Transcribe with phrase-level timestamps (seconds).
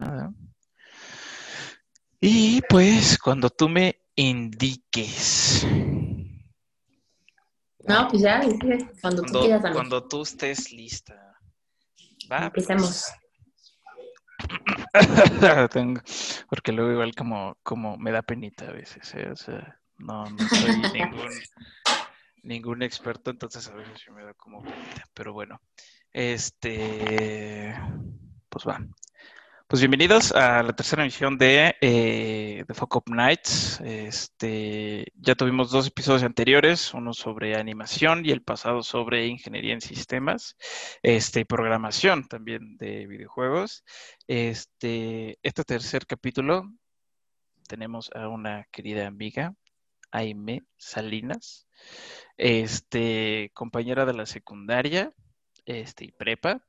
[0.00, 0.32] nada.
[2.20, 5.66] Y pues cuando tú me indiques.
[7.86, 8.42] No, pues ya,
[9.00, 9.74] cuando, tú quieras también.
[9.74, 11.34] Cuando tú estés lista.
[12.30, 13.06] Va, Empecemos.
[16.48, 19.28] porque luego igual como, como me da penita a veces, ¿eh?
[19.30, 21.30] o sea, no, no soy ningún,
[22.42, 25.60] ningún experto, entonces a veces me da como penita, pero bueno,
[26.12, 27.74] este,
[28.48, 28.80] pues va.
[29.70, 33.80] Pues bienvenidos a la tercera emisión de, eh, Up Nights.
[33.82, 39.80] Este, ya tuvimos dos episodios anteriores, uno sobre animación y el pasado sobre ingeniería en
[39.80, 40.56] sistemas,
[41.04, 43.84] este, programación también de videojuegos.
[44.26, 46.68] Este, este tercer capítulo
[47.68, 49.54] tenemos a una querida amiga,
[50.10, 51.68] Aime Salinas,
[52.36, 55.12] este, compañera de la secundaria
[55.64, 56.60] este, y prepa.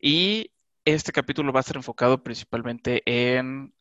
[0.00, 0.50] Y
[0.84, 3.74] este capítulo va a ser enfocado principalmente en,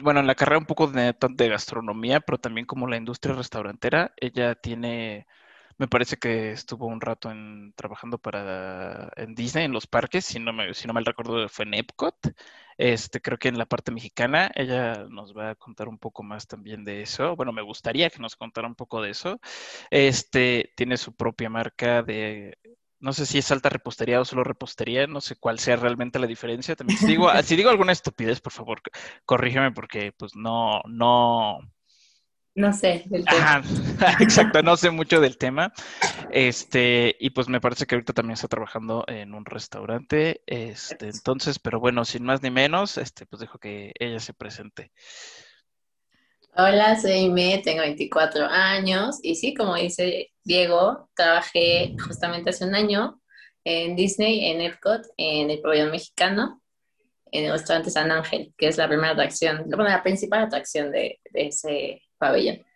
[0.00, 1.14] bueno, en la carrera un poco de,
[1.48, 4.12] gastronomía, pero también como la industria restaurantera.
[4.16, 5.26] Ella tiene,
[5.78, 7.32] me parece que estuvo un rato
[7.76, 11.64] trabajando para en Disney, en los parques, si no, me, si no mal recuerdo fue
[11.64, 12.16] en Epcot.
[12.78, 16.46] Este, creo que en la parte mexicana ella nos va a contar un poco más
[16.46, 17.36] también de eso.
[17.36, 19.40] Bueno, me gustaría que nos contara un poco de eso.
[19.90, 22.58] Este, tiene su propia marca de
[23.00, 26.26] no sé si es alta repostería o solo repostería, no sé cuál sea realmente la
[26.26, 26.76] diferencia.
[26.76, 28.82] También si digo, si digo alguna estupidez, por favor,
[29.24, 31.58] corrígeme porque pues no, no.
[32.54, 33.62] No sé del tema.
[34.20, 35.72] exacto, no sé mucho del tema.
[36.30, 40.42] Este, y pues me parece que ahorita también está trabajando en un restaurante.
[40.46, 44.92] Este, entonces, pero bueno, sin más ni menos, este, pues dejo que ella se presente.
[46.56, 52.74] Hola, soy Me, tengo 24 años y sí, como dice Diego, trabajé justamente hace un
[52.74, 53.22] año
[53.62, 56.60] en Disney, en Epcot, en el pabellón mexicano,
[57.30, 61.20] en el restaurante San Ángel, que es la primera atracción, bueno, la principal atracción de,
[61.32, 62.66] ese pabellón.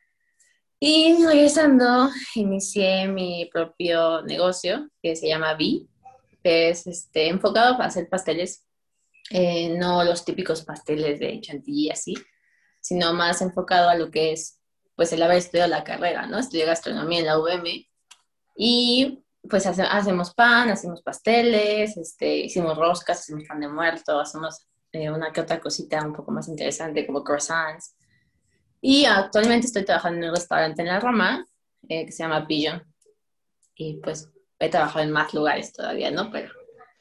[0.79, 5.89] Y regresando, inicié mi propio negocio que se llama Vi,
[6.45, 8.65] que es este, enfocado para hacer pasteles,
[9.31, 12.15] eh, no los típicos pasteles de chantilly así,
[12.85, 14.61] sino más enfocado a lo que es,
[14.95, 16.39] pues, el haber estudiado la carrera, ¿no?
[16.39, 17.65] Estudié gastronomía en la UM
[18.57, 25.11] y, pues, hacemos pan, hacemos pasteles, este, hicimos roscas, hacemos pan de muerto, hacemos eh,
[25.11, 27.97] una que otra cosita un poco más interesante como croissants.
[28.83, 31.43] Y actualmente estoy trabajando en un restaurante en la Roma
[31.89, 32.85] eh, que se llama Pigeon.
[33.77, 36.31] Y pues he trabajado en más lugares todavía, ¿no?
[36.31, 36.53] Pero,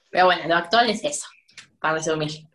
[0.09, 1.27] pero bueno, lo actual es eso,
[1.81, 2.47] para resumir.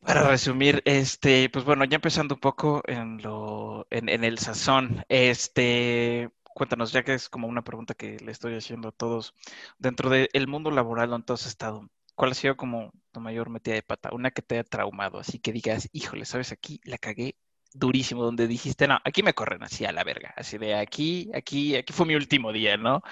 [0.00, 6.30] Para resumir, este, pues bueno, ya empezando un poco en lo, en, el sazón, este,
[6.54, 9.34] cuéntanos, ya que es como una pregunta que le estoy haciendo a todos,
[9.78, 13.82] dentro del mundo laboral donde has estado, ¿cuál ha sido como tu mayor metida de
[13.82, 14.10] pata?
[14.12, 17.36] Una que te haya traumado, así que digas, híjole, sabes, aquí la cagué
[17.74, 21.76] durísimo, donde dijiste, no, aquí me corren así a la verga, así de aquí, aquí,
[21.76, 23.02] aquí fue mi último día, ¿no?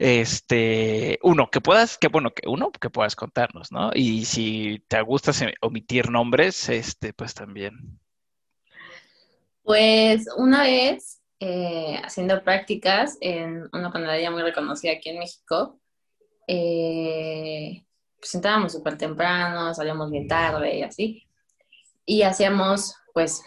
[0.00, 3.90] Este, uno, que puedas, que bueno, que uno, que puedas contarnos, ¿no?
[3.94, 8.00] Y si te gusta omitir nombres, este, pues también.
[9.62, 15.78] Pues una vez, eh, haciendo prácticas en una panadería muy reconocida aquí en México,
[16.46, 17.84] eh,
[18.18, 21.28] pues entrábamos súper temprano, salíamos bien tarde y así,
[22.06, 23.42] y hacíamos, pues,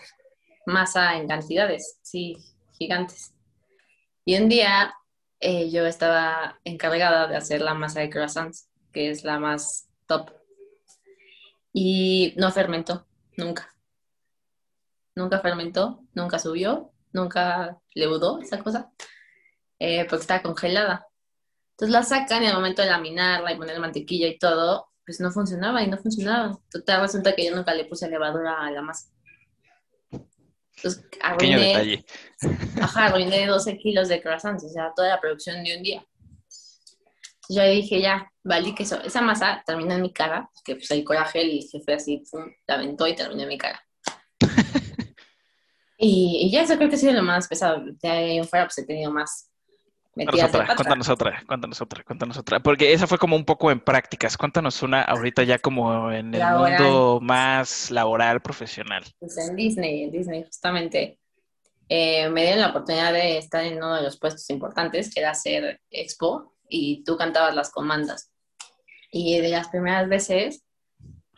[0.68, 2.38] masa en cantidades, sí,
[2.78, 3.34] gigantes.
[4.24, 4.94] Y un día
[5.43, 10.31] eh, yo estaba encargada de hacer la masa de croissants, que es la más top.
[11.73, 13.05] Y no fermentó,
[13.35, 13.75] nunca.
[15.15, 18.91] Nunca fermentó, nunca subió, nunca leudó esa cosa,
[19.79, 21.07] eh, porque estaba congelada.
[21.71, 25.29] Entonces la sacan y al momento de laminarla y poner mantequilla y todo, pues no
[25.29, 26.57] funcionaba y no funcionaba.
[26.71, 29.12] Total, resulta que yo nunca le puse levadura a la masa.
[30.83, 32.05] Entonces, arruiné, detalle.
[32.81, 36.05] Ajá, arruiné 12 kilos de croissants, o sea, toda la producción de un día.
[37.49, 41.03] Yo dije, ya, valí que eso, esa masa terminó en mi cara, que pues el
[41.03, 43.81] coraje, el jefe así, pum, la aventó y terminó en mi cara.
[45.97, 47.84] y, ya eso creo que ha sido lo más pesado.
[48.02, 49.53] De ahí en fuera pues he tenido más
[50.15, 52.59] Cuéntanos otra, cuéntanos otra, cuéntanos otra, cuéntanos otra.
[52.59, 54.37] Porque esa fue como un poco en prácticas.
[54.37, 59.03] Cuéntanos una ahorita ya como en el mundo más laboral, profesional.
[59.19, 61.17] Pues en Disney, en Disney justamente.
[61.89, 65.31] Eh, me dieron la oportunidad de estar en uno de los puestos importantes, que era
[65.31, 68.31] hacer expo, y tú cantabas las comandas.
[69.11, 70.63] Y de las primeras veces...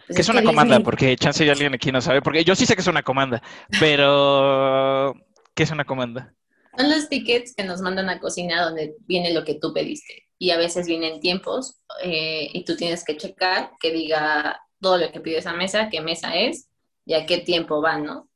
[0.05, 0.79] Pues ¿Qué es, una comanda?
[0.81, 2.21] Porque chance y alguien aquí no sabe.
[2.21, 3.41] Porque yo sí sé que es una comanda,
[3.79, 5.15] pero
[5.55, 6.35] ¿qué es una comanda?
[6.77, 10.23] Son los tickets que nos mandan a cocina donde viene lo que tú pediste.
[10.37, 15.11] Y a veces vienen tiempos eh, y tú tienes que checar que diga todo lo
[15.11, 16.69] que pide esa mesa, qué mesa es
[17.05, 18.29] y a qué tiempo van, ¿no?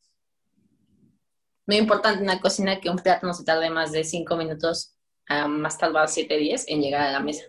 [1.68, 4.96] Muy importante en la cocina que un plato no se tarde más de 5 minutos,
[5.28, 7.44] a más tardado 7, 10 en llegar a la mesa.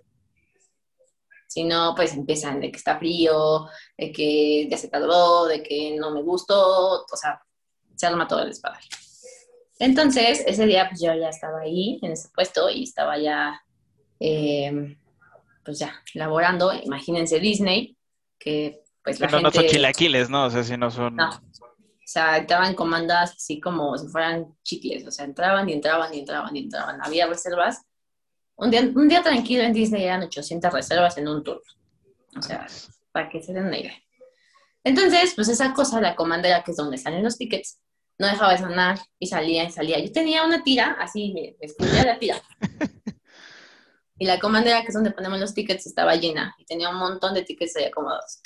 [1.46, 3.66] Si no, pues empiezan de que está frío,
[3.96, 7.42] de que ya se tardó, de que no me gustó, o sea,
[7.96, 8.78] se arma todo el espada.
[9.80, 13.60] Entonces, ese día pues yo ya estaba ahí en ese puesto y estaba ya,
[14.20, 14.96] eh,
[15.64, 16.72] pues ya, laborando.
[16.72, 17.96] Imagínense Disney,
[18.38, 19.42] que pues la gente...
[19.42, 20.44] no son chilaquiles, ¿no?
[20.44, 21.16] O sea, si no son...
[21.16, 21.30] No.
[21.30, 25.06] O sea, estaban comandas así como si fueran chicles.
[25.06, 26.98] O sea, entraban y entraban y entraban y entraban.
[27.02, 27.82] Había reservas
[28.60, 31.62] un día, un día tranquilo en Disney eran 800 reservas en un tour.
[32.36, 32.66] O sea,
[33.10, 33.94] para que se den una idea.
[34.84, 37.80] Entonces, pues esa cosa, la comandera, que es donde salen los tickets,
[38.20, 39.98] no dejaba de sonar y salía y salía.
[39.98, 42.36] Yo tenía una tira, así, me escondía la tira.
[44.18, 47.32] y la comandera, que es donde ponemos los tickets, estaba llena y tenía un montón
[47.32, 48.42] de tickets ahí acomodados.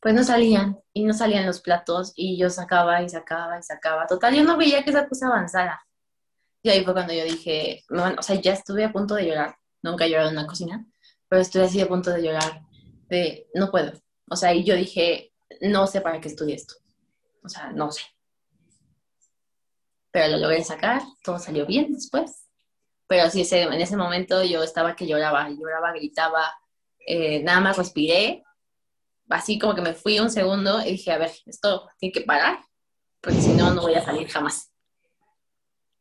[0.00, 4.06] Pues no salían y no salían los platos y yo sacaba y sacaba y sacaba.
[4.06, 5.80] Total, yo no veía que esa cosa avanzara.
[6.62, 9.56] Y ahí fue cuando yo dije, o sea, ya estuve a punto de llorar.
[9.80, 10.84] Nunca he llorado en una cocina,
[11.26, 12.60] pero estuve así a punto de llorar.
[13.08, 13.92] De, no puedo.
[14.28, 15.32] O sea, y yo dije,
[15.62, 16.74] no sé para qué estudié esto.
[17.42, 18.02] O sea, no sé.
[20.10, 22.46] Pero lo logré sacar, todo salió bien después.
[23.06, 26.52] Pero sí, ese, en ese momento yo estaba que lloraba, lloraba, gritaba,
[27.06, 28.44] eh, nada más respiré,
[29.28, 32.58] así como que me fui un segundo y dije, a ver, esto tiene que parar,
[33.20, 34.70] porque si no, no voy a salir jamás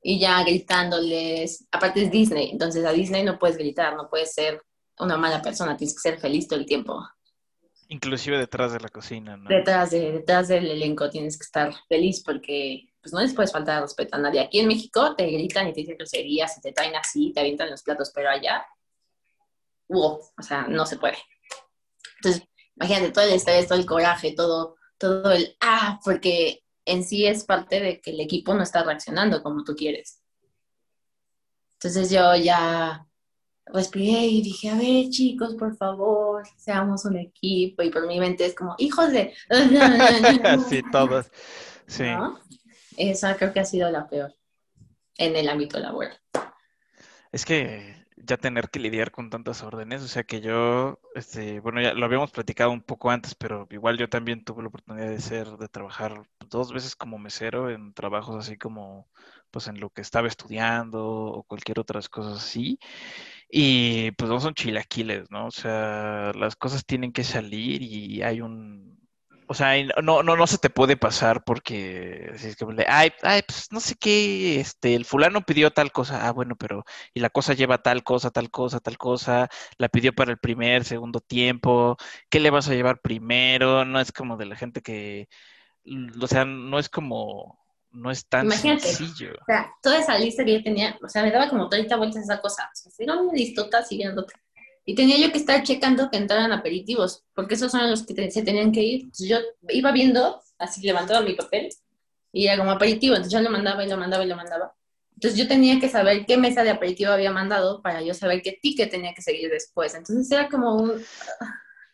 [0.01, 4.61] y ya gritándoles, aparte es Disney, entonces a Disney no puedes gritar, no puedes ser
[4.97, 7.05] una mala persona, tienes que ser feliz todo el tiempo.
[7.89, 9.49] Inclusive detrás de la cocina, ¿no?
[9.49, 13.81] Detrás, de, detrás del elenco tienes que estar feliz porque pues no les puedes faltar
[13.81, 14.41] respeto a nadie.
[14.41, 17.69] Aquí en México te gritan y te dicen groserías y te traen así, te avientan
[17.69, 18.65] los platos, pero allá,
[19.87, 21.17] wow, o sea, no se puede.
[22.17, 22.43] Entonces,
[22.75, 27.43] imagínate todo el estrés, todo el coraje, todo, todo el ah, porque en sí es
[27.43, 30.21] parte de que el equipo no está reaccionando como tú quieres.
[31.73, 33.05] Entonces yo ya
[33.67, 37.83] respiré y dije, a ver chicos, por favor, seamos un equipo.
[37.83, 39.33] Y por mi mente es como, hijos de...
[40.69, 41.31] sí, todos.
[41.87, 42.05] Sí.
[42.99, 44.35] Esa creo que ha sido la peor
[45.17, 46.19] en el ámbito laboral.
[47.31, 50.01] Es que ya tener que lidiar con tantas órdenes.
[50.03, 53.97] O sea que yo, este, bueno, ya lo habíamos platicado un poco antes, pero igual
[53.97, 58.35] yo también tuve la oportunidad de ser, de trabajar dos veces como mesero en trabajos
[58.35, 59.07] así como,
[59.49, 62.79] pues en lo que estaba estudiando o cualquier otras cosas así.
[63.49, 65.47] Y pues no son chilaquiles, ¿no?
[65.47, 68.98] O sea, las cosas tienen que salir y hay un,
[69.51, 69.73] o sea,
[70.03, 73.95] no, no, no se te puede pasar porque es que, ay, ay, pues no sé
[73.95, 76.85] qué, este, el fulano pidió tal cosa, ah, bueno, pero,
[77.15, 79.49] y la cosa lleva tal cosa, tal cosa, tal cosa,
[79.79, 81.97] la pidió para el primer, segundo tiempo,
[82.29, 83.85] ¿qué le vas a llevar primero?
[83.85, 85.29] No es como de la gente que,
[86.21, 87.59] o sea, no es como,
[87.89, 89.33] no es tan sencillo.
[89.41, 92.21] O sea, toda esa lista que yo tenía, o sea, me daba como 30 vueltas
[92.21, 94.27] esa cosa, o sea, era una listota siguiendo
[94.89, 98.41] y tenía yo que estar checando que entraran aperitivos, porque esos son los que se
[98.41, 99.01] tenían que ir.
[99.01, 99.37] Entonces yo
[99.67, 101.69] iba viendo, así levantaba mi papel,
[102.31, 104.73] y era como aperitivo, entonces yo lo mandaba y lo mandaba y lo mandaba.
[105.13, 108.57] Entonces yo tenía que saber qué mesa de aperitivo había mandado para yo saber qué
[108.59, 109.93] ticket tenía que seguir después.
[109.93, 110.93] Entonces era como un...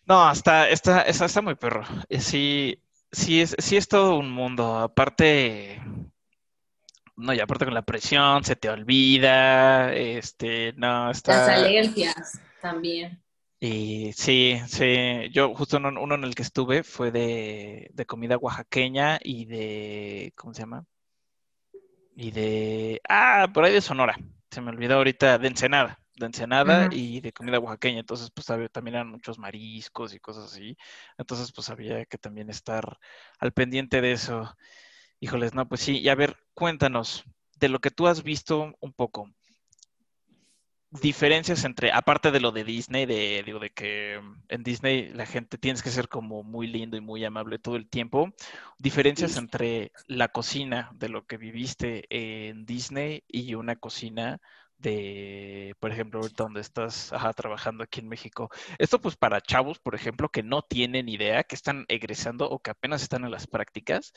[0.05, 1.83] No, está, está, está, está muy perro.
[2.07, 2.81] Eh, sí,
[3.11, 4.77] sí es, sí es todo un mundo.
[4.77, 5.81] Aparte,
[7.17, 11.45] no, y aparte con la presión, se te olvida, este, no, está...
[11.45, 12.39] Las alergias.
[12.65, 13.21] También.
[13.59, 19.19] Y sí, sí, yo justo uno, uno en el que estuve fue de, comida oaxaqueña
[19.21, 20.83] y de, ¿cómo se llama?
[22.15, 24.17] Y de, ah, por ahí de Sonora,
[24.49, 28.95] se me olvidó ahorita, de Ensenada, de Ensenada y de comida oaxaqueña, entonces pues también
[28.95, 30.75] eran muchos mariscos y cosas así,
[31.19, 32.97] entonces pues había que también estar
[33.37, 34.55] al pendiente de eso.
[35.19, 37.25] Híjoles, no, pues sí, y a ver, cuéntanos
[37.57, 39.29] de lo que tú has visto un poco
[41.01, 45.57] diferencias entre, aparte de lo de Disney, de, digo, de que en Disney la gente
[45.57, 48.33] tienes que ser como muy lindo y muy amable todo el tiempo,
[48.77, 54.39] diferencias entre la cocina de lo que viviste en Disney y una cocina
[54.85, 58.49] de, por ejemplo, ahorita donde estás trabajando aquí en México.
[58.77, 62.69] Esto pues para chavos, por ejemplo, que no tienen idea, que están egresando o que
[62.69, 64.13] apenas están en las prácticas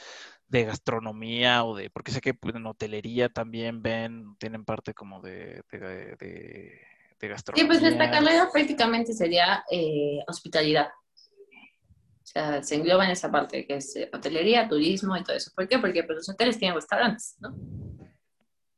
[0.46, 5.22] de gastronomía o de, porque sé que pues, en hotelería también ven, tienen parte como
[5.22, 7.62] de, de, gastronomía.
[7.62, 10.88] Sí, pues esta carrera prácticamente sería eh, hospitalidad.
[10.88, 15.50] O sea, se engloba en esa parte que es eh, hotelería, turismo y todo eso.
[15.56, 15.78] ¿Por qué?
[15.78, 17.56] Porque pues, los hoteles tienen restaurantes, ¿no?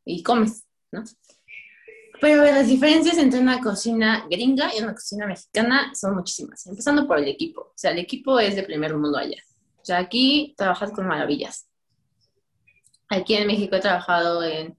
[0.04, 1.02] Y comes, ¿no?
[2.20, 7.18] Pero las diferencias entre una cocina gringa y una cocina mexicana son muchísimas, empezando por
[7.18, 7.60] el equipo.
[7.62, 9.42] O sea, el equipo es de primer mundo allá.
[9.80, 11.66] O sea, aquí trabajas con maravillas.
[13.08, 14.78] Aquí en México he trabajado en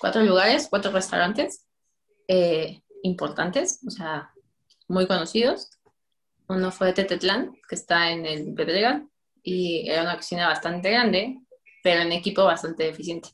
[0.00, 1.66] cuatro lugares, cuatro restaurantes
[2.26, 4.32] eh, importantes, o sea,
[4.88, 5.70] muy conocidos.
[6.48, 9.08] Uno fue Tetetlán, que está en el Pedregal,
[9.42, 11.38] y era una cocina bastante grande,
[11.82, 13.30] pero en equipo bastante eficiente.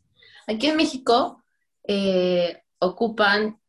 [0.47, 1.43] Aquí en México
[1.87, 3.61] eh, ocupan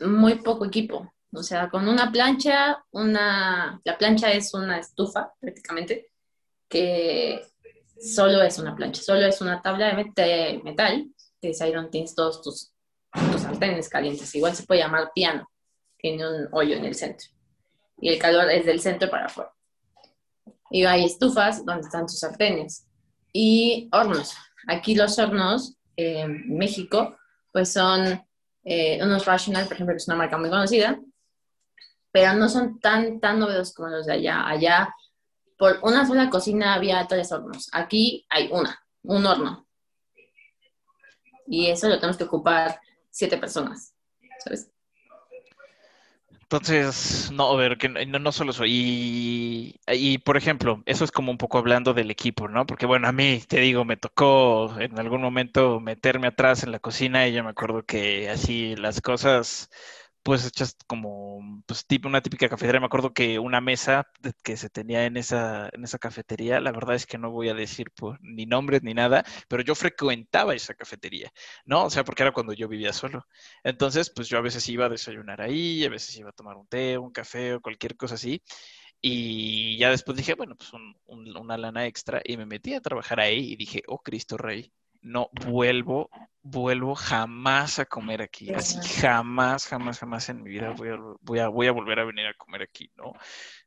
[0.00, 1.12] muy poco equipo.
[1.32, 6.10] O sea, con una plancha, una, la plancha es una estufa prácticamente,
[6.68, 7.46] que
[8.00, 11.10] solo es una plancha, solo es una tabla de metal,
[11.40, 12.72] que es ahí donde tienes todos tus,
[13.32, 14.34] tus sartenes calientes.
[14.34, 15.50] Igual se puede llamar piano,
[15.98, 17.28] tiene un hoyo en el centro.
[17.98, 19.52] Y el calor es del centro para afuera.
[20.70, 22.86] Y hay estufas donde están tus sartenes.
[23.32, 24.34] Y hornos.
[24.66, 27.16] Aquí los hornos, en México,
[27.56, 28.22] pues son
[28.64, 31.00] eh, unos Rational, por ejemplo, que es una marca muy conocida,
[32.12, 34.46] pero no son tan, tan novedosos como los de allá.
[34.46, 34.94] Allá,
[35.56, 37.70] por una sola cocina había tres hornos.
[37.72, 39.66] Aquí hay una, un horno.
[41.46, 43.94] Y eso lo tenemos que ocupar siete personas,
[44.44, 44.70] ¿sabes?
[46.48, 48.64] Entonces, no, a ver, que no, no solo eso.
[48.66, 52.66] Y, y, por ejemplo, eso es como un poco hablando del equipo, ¿no?
[52.66, 56.78] Porque, bueno, a mí, te digo, me tocó en algún momento meterme atrás en la
[56.78, 59.70] cocina y yo me acuerdo que así las cosas
[60.26, 62.80] pues hechas como pues tipo una típica cafetería.
[62.80, 64.08] Me acuerdo que una mesa
[64.42, 67.54] que se tenía en esa, en esa cafetería, la verdad es que no voy a
[67.54, 71.30] decir pues, ni nombres ni nada, pero yo frecuentaba esa cafetería,
[71.64, 71.84] ¿no?
[71.84, 73.24] O sea, porque era cuando yo vivía solo.
[73.62, 76.66] Entonces, pues yo a veces iba a desayunar ahí, a veces iba a tomar un
[76.66, 78.42] té, un café o cualquier cosa así.
[79.00, 80.72] Y ya después dije, bueno, pues
[81.06, 84.72] una lana extra y me metí a trabajar ahí y dije, oh Cristo Rey,
[85.02, 86.10] no vuelvo,
[86.42, 88.52] vuelvo jamás a comer aquí.
[88.52, 92.04] Así jamás, jamás, jamás en mi vida voy a, voy a, voy a volver a
[92.04, 93.12] venir a comer aquí, ¿no?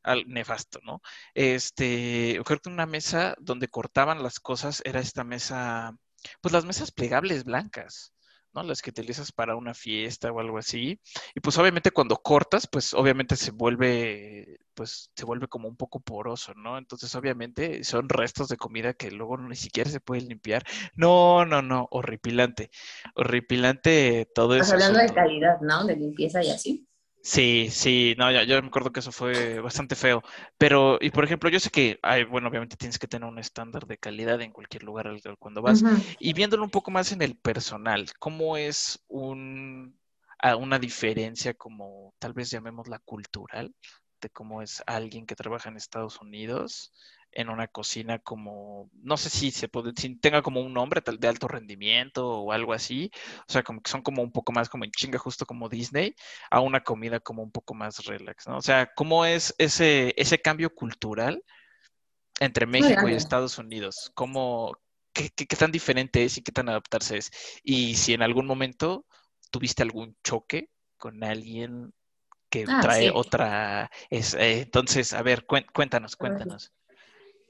[0.03, 1.01] Al nefasto, ¿no?
[1.33, 5.97] Este, creo que una mesa donde cortaban las cosas era esta mesa,
[6.41, 8.13] pues las mesas plegables blancas.
[8.53, 8.63] ¿No?
[8.63, 10.99] Las que utilizas para una fiesta o algo así.
[11.35, 15.99] Y pues obviamente cuando cortas, pues obviamente se vuelve, pues se vuelve como un poco
[15.99, 16.77] poroso, ¿no?
[16.77, 20.63] Entonces obviamente son restos de comida que luego ni siquiera se pueden limpiar.
[20.95, 22.71] No, no, no, horripilante.
[23.15, 24.63] Horripilante todo eso.
[24.63, 25.85] Estás hablando de calidad, ¿no?
[25.85, 26.88] De limpieza y así.
[27.29, 30.23] Sí, sí, no, ya, yo me acuerdo que eso fue bastante feo.
[30.57, 33.85] Pero, y por ejemplo, yo sé que hay, bueno, obviamente tienes que tener un estándar
[33.85, 35.83] de calidad en cualquier lugar al, cuando vas.
[36.17, 39.95] Y viéndolo un poco más en el personal, ¿cómo es un,
[40.57, 43.75] una diferencia como tal vez llamémosla cultural
[44.21, 46.91] de cómo es alguien que trabaja en Estados Unidos
[47.31, 51.19] en una cocina como, no sé si se puede, si tenga como un nombre tal
[51.19, 53.11] de alto rendimiento o algo así,
[53.47, 56.15] o sea, como que son como un poco más como en chinga, justo como Disney,
[56.49, 58.57] a una comida como un poco más relax, ¿no?
[58.57, 61.43] O sea, ¿cómo es ese, ese cambio cultural
[62.39, 64.11] entre México y Estados Unidos?
[64.15, 64.77] ¿Cómo,
[65.13, 67.31] qué, qué, tan diferente es y qué tan adaptarse es?
[67.63, 69.05] Y si en algún momento
[69.51, 71.93] tuviste algún choque con alguien
[72.49, 76.73] que ah, trae otra, es, eh, entonces, a ver, cuéntanos, cuéntanos.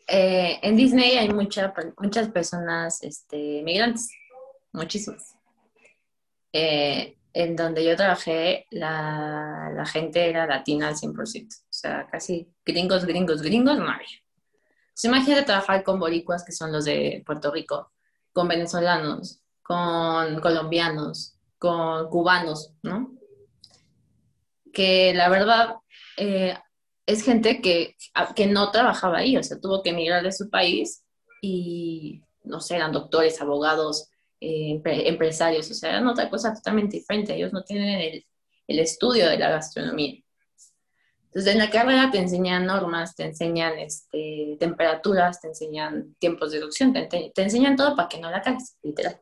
[0.09, 4.09] Eh, en Disney hay mucha, muchas personas este, migrantes,
[4.71, 5.35] muchísimas.
[6.51, 11.15] Eh, en donde yo trabajé, la, la, gente era latina al 100%.
[11.15, 14.07] O sea, casi gringos, gringos, gringos, no había.
[14.95, 17.91] Se imagina trabajar con boricuas, que son los de Puerto Rico,
[18.33, 23.15] con venezolanos, con colombianos, con cubanos, ¿no?
[24.73, 25.75] Que la verdad,
[26.17, 26.57] eh,
[27.09, 27.95] es gente que,
[28.35, 31.03] que no trabajaba ahí, o sea, tuvo que emigrar de su país
[31.41, 37.33] y, no sé, eran doctores, abogados, eh, empresarios, o sea, eran otra cosa totalmente diferente.
[37.33, 38.25] Ellos no tienen el,
[38.67, 40.21] el, estudio de la gastronomía.
[41.25, 46.61] Entonces, en la carrera te enseñan normas, te enseñan este, temperaturas, te enseñan tiempos de
[46.61, 49.19] cocción, te, te, enseñan todo para que no la cagues, literal.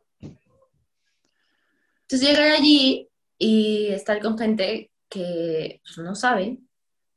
[2.02, 6.60] Entonces, llegar allí y estar con gente que pues, no sabe,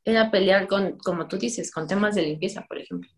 [0.05, 3.11] era pelear con, como tú dices, con temas de limpieza, por ejemplo.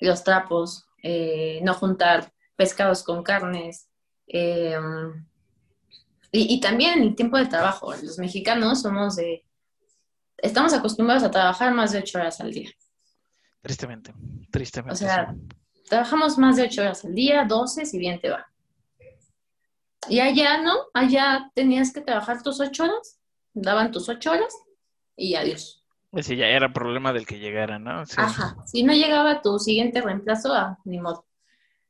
[0.00, 3.88] Los trapos, eh, no juntar pescados con carnes.
[4.26, 4.76] Eh,
[6.32, 7.92] y, y, también el tiempo de trabajo.
[7.92, 9.44] Los mexicanos somos de...
[10.38, 12.70] Estamos acostumbrados a trabajar más de ocho horas al día.
[13.62, 14.12] Tristemente,
[14.50, 14.92] tristemente.
[14.92, 15.34] O sea,
[15.88, 18.46] trabajamos más de ocho horas al día, doce si bien te va.
[20.08, 20.72] Y allá, ¿no?
[20.92, 23.20] Allá tenías que trabajar tus ocho horas,
[23.54, 24.54] daban tus ocho horas
[25.16, 25.84] y adiós.
[26.20, 28.04] Sí, ya era problema del que llegara, ¿no?
[28.16, 31.26] Ajá, si no llegaba tu siguiente reemplazo, ah, ni modo.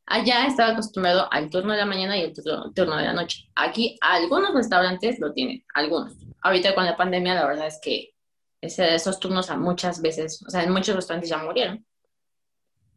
[0.07, 3.49] Allá estaba acostumbrado al turno de la mañana y el turno, turno de la noche.
[3.55, 6.15] Aquí algunos restaurantes lo tienen, algunos.
[6.43, 8.15] Ahorita con la pandemia la verdad es que
[8.61, 11.85] ese- esos turnos a muchas veces, o sea, en muchos restaurantes ya murieron.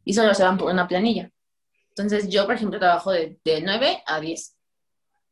[0.06, 1.30] Y solo se van por una planilla.
[1.90, 4.56] Entonces yo, por ejemplo, trabajo de, de 9 a 10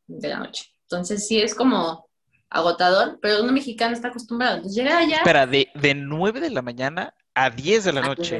[0.07, 0.65] de la noche.
[0.83, 2.04] Entonces sí es como
[2.55, 4.57] agotador, pero uno mexicano está acostumbrado.
[4.57, 5.17] Entonces llega allá...
[5.17, 8.39] Espera, de, de 9 de la mañana a 10 de la noche.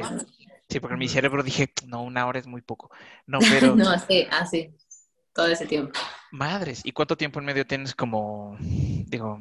[0.68, 2.90] Sí, porque en mi cerebro dije, no, una hora es muy poco.
[3.26, 4.74] No, pero No, sí, así,
[5.34, 5.92] todo ese tiempo.
[6.32, 9.38] madres, ¿y cuánto tiempo en medio tienes como, digo,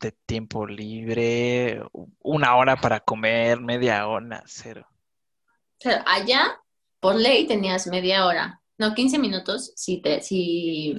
[0.00, 1.82] de tiempo libre?
[2.20, 4.86] Una hora para comer, media hora, cero.
[4.90, 6.60] O sea, allá,
[6.98, 10.98] por ley, tenías media hora, no, 15 minutos si, te, si,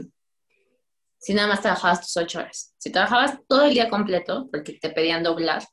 [1.26, 2.76] si nada más trabajabas tus 8 horas.
[2.78, 5.64] Si trabajabas todo el día completo, porque te pedían doblar,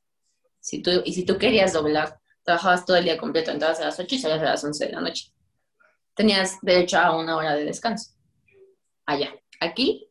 [0.61, 4.01] si tú, y si tú querías doblar, trabajabas todo el día completo, entrabas a las
[4.01, 5.31] 8 y salías a las 11 de la noche.
[6.15, 8.13] Tenías derecho a una hora de descanso.
[9.05, 9.31] Allá.
[9.61, 10.09] Aquí,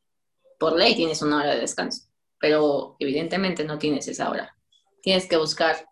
[0.59, 2.03] por ley, tienes una hora de descanso,
[2.39, 4.55] pero evidentemente no tienes esa hora.
[5.01, 5.87] Tienes que buscar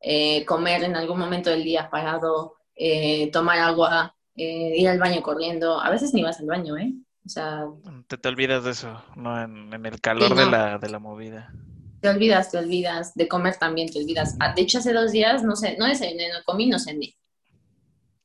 [0.00, 5.22] eh, comer en algún momento del día parado, eh, tomar agua, eh, ir al baño
[5.22, 5.80] corriendo.
[5.80, 6.94] A veces ni vas al baño, ¿eh?
[7.28, 7.66] O sea,
[8.08, 9.38] Te, te olvidas de eso, ¿no?
[9.42, 11.52] En, en el calor de la, de la movida.
[12.00, 13.14] te olvidas, te olvidas.
[13.14, 14.36] De comer también te olvidas.
[14.40, 17.16] Ah, De hecho, hace dos días, no sé, no desayuné, no comí, no cené.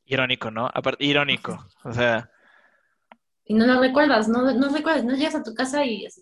[0.06, 0.68] Irónico, ¿no?
[0.74, 1.68] Aparte, irónico.
[1.84, 2.30] O sea,
[3.46, 6.22] Y no lo recuerdas, no, no recuerdas, no llegas a tu casa y así,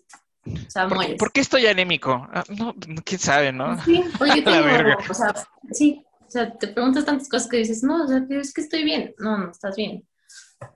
[0.66, 1.16] o sea, ¿por, mueres.
[1.16, 2.28] por qué estoy anémico?
[2.32, 2.74] Ah, no,
[3.04, 3.76] quién sabe, ¿no?
[3.84, 4.96] Sí, verga.
[4.96, 5.34] tengo, o sea,
[5.72, 8.62] sí, o sea, te preguntas tantas cosas que dices, no, o sea, pero es que
[8.62, 9.14] estoy bien.
[9.18, 10.06] No, no estás bien.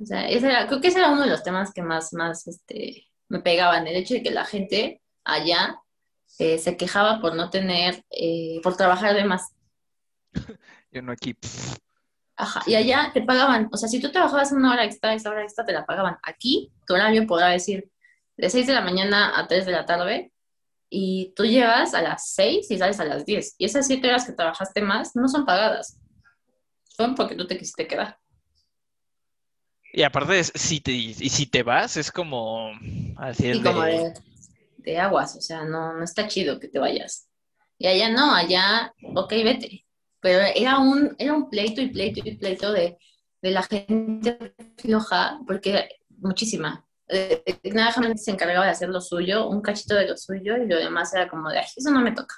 [0.00, 2.46] O sea, ese era, creo que ese era uno de los temas que más, más,
[2.46, 5.80] este, me pegaban, el hecho de que la gente allá
[6.38, 9.54] eh, se quejaba por no tener, eh, por trabajar de más.
[10.90, 11.36] Yo no aquí.
[12.36, 15.42] Ajá, y allá te pagaban, o sea, si tú trabajabas una hora extra, esa hora
[15.42, 16.18] extra te la pagaban.
[16.22, 17.90] Aquí, tu horario podrá decir
[18.36, 20.32] de 6 de la mañana a 3 de la tarde,
[20.88, 23.56] y tú llegas a las 6 y sales a las 10.
[23.58, 25.98] Y esas 7 horas que trabajaste más no son pagadas.
[26.84, 28.18] Son porque tú te quisiste quedar.
[29.96, 32.70] Y aparte, es- si te, y si te vas, es como
[33.16, 34.12] así como de-
[34.76, 37.30] de, aguas, o sea, no, no está chido que te vayas.
[37.78, 39.86] Y allá no, allá, ok, vete.
[40.20, 42.98] Pero era un, era un pleito y pleito y pleito de,
[43.40, 46.84] de la gente floja, porque muchísima.
[47.08, 50.66] Eh, nada más se encargaba de hacer lo suyo, un cachito de lo suyo, y
[50.66, 52.34] lo demás era como de, "Ay, eso no me toca.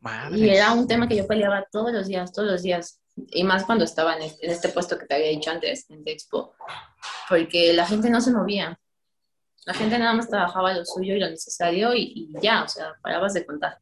[0.00, 0.38] Madres.
[0.38, 3.00] Y era un tema que yo peleaba todos los días, todos los días.
[3.30, 6.54] Y más cuando estaba en este, puesto que te había dicho antes, en Expo,
[7.28, 8.78] porque la gente no se movía.
[9.66, 12.94] La gente nada más trabajaba lo suyo y lo necesario y, y ya, o sea,
[13.02, 13.78] parabas de contar.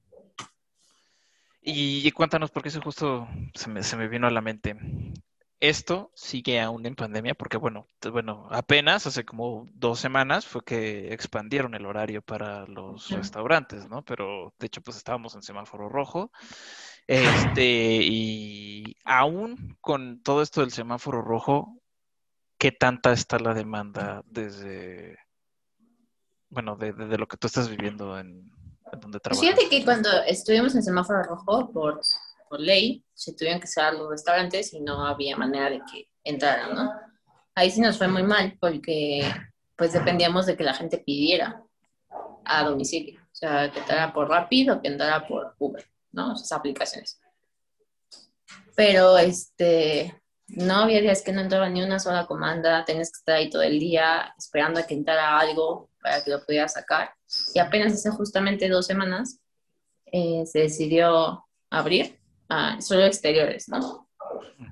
[1.63, 4.77] Y, y cuéntanos, porque eso justo se me, se me vino a la mente.
[5.59, 11.13] Esto sigue aún en pandemia, porque bueno, bueno, apenas hace como dos semanas fue que
[11.13, 14.05] expandieron el horario para los restaurantes, ¿no?
[14.05, 16.31] Pero de hecho, pues estábamos en semáforo rojo.
[17.07, 21.79] Este, y aún con todo esto del semáforo rojo,
[22.59, 25.19] ¿qué tanta está la demanda desde,
[26.49, 28.51] bueno, de, de- de lo que tú estás viviendo en,
[28.93, 29.41] en donde Pues trabajas?
[29.57, 32.01] fíjate que cuando estuvimos en semáforo rojo, por,
[32.49, 36.75] por ley, se tuvieron que cerrar los restaurantes y no había manera de que entraran,
[36.75, 36.93] ¿no?
[37.55, 39.23] Ahí sí nos fue muy mal porque
[39.77, 41.63] pues dependíamos de que la gente pidiera
[42.45, 43.21] a domicilio.
[43.21, 45.85] O sea, que entrara por Rapid o que entrara por Uber,
[46.17, 46.35] ¿no?
[46.35, 47.21] Esas aplicaciones.
[48.75, 53.37] Pero este, no había días que no entraba ni una sola comanda, tenías que estar
[53.37, 57.11] ahí todo el día esperando a que entrara algo para que lo pudieras sacar.
[57.55, 59.39] Y apenas hace justamente dos semanas
[60.07, 64.09] eh, se decidió abrir a solo exteriores, ¿no?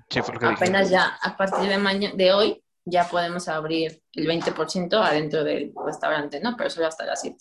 [0.09, 0.47] Sí, dije.
[0.47, 5.73] Apenas ya a partir de, mañana, de hoy ya podemos abrir el 20% adentro del
[5.85, 6.57] restaurante, ¿no?
[6.57, 7.37] Pero solo hasta las 7.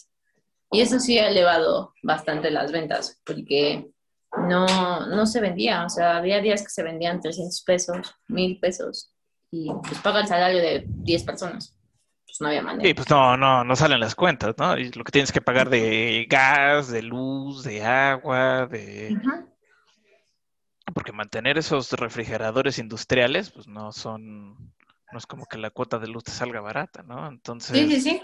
[0.72, 3.93] Y eso sí ha elevado bastante las ventas, porque
[4.38, 9.14] no, no se vendía, o sea, había días que se vendían 300 pesos, 1000 pesos,
[9.52, 11.78] y pues paga el salario de 10 personas.
[12.26, 12.88] Pues no había manera.
[12.88, 14.76] Sí, pues no, no, no salen las cuentas, ¿no?
[14.76, 19.16] Y lo que tienes que pagar de gas, de luz, de agua, de...
[20.96, 26.08] Porque mantener esos refrigeradores industriales, pues no son, no es como que la cuota de
[26.08, 27.28] luz te salga barata, ¿no?
[27.28, 28.22] Entonces, Sí, sí, sí.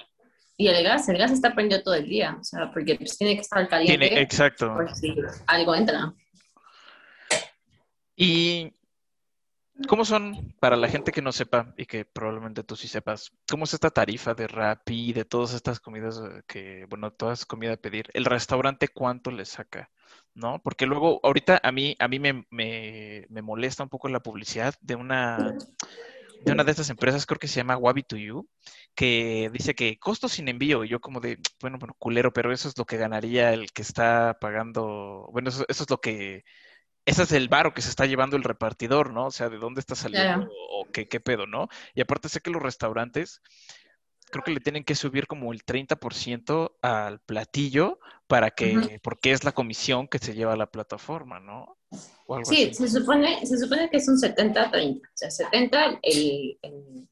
[0.61, 3.35] Y el gas, el gas está prendido todo el día, o sea, porque pues, tiene
[3.35, 4.73] que estar caliente, tiene, exacto.
[4.73, 5.15] por si
[5.47, 6.13] algo entra.
[8.17, 8.73] Y
[9.87, 13.63] ¿cómo son, para la gente que no sepa y que probablemente tú sí sepas, cómo
[13.63, 17.77] es esta tarifa de Rappi, de todas estas comidas eh, que, bueno, todas comida de
[17.77, 18.09] pedir?
[18.13, 19.89] ¿El restaurante cuánto le saca?
[20.33, 20.61] ¿No?
[20.61, 24.75] Porque luego, ahorita a mí, a mí me, me, me molesta un poco la publicidad
[24.81, 25.55] de una,
[26.45, 28.47] de una de estas empresas, creo que se llama Wabi to You,
[28.95, 30.83] que dice que costo sin envío.
[30.83, 33.81] Y yo como de, bueno, bueno, culero, pero eso es lo que ganaría el que
[33.81, 36.43] está pagando, bueno, eso, es lo que,
[37.05, 39.27] ese es el varo que se está llevando el repartidor, ¿no?
[39.27, 41.67] O sea, de dónde está saliendo o, qué, qué pedo, ¿no?
[41.93, 43.41] Y aparte sé que los restaurantes
[44.29, 49.43] creo que le tienen que subir como el 30% al platillo para que, porque es
[49.43, 51.77] la comisión que se lleva a la plataforma, ¿no?
[52.43, 55.01] sí, se supone, se supone que es un 70-30.
[55.01, 57.07] O sea, 70 el, el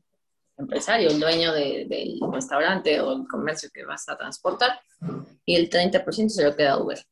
[0.58, 4.80] empresario, el dueño del restaurante o el comercio que vas a transportar,
[5.46, 7.04] y el 30% se lo queda Uber.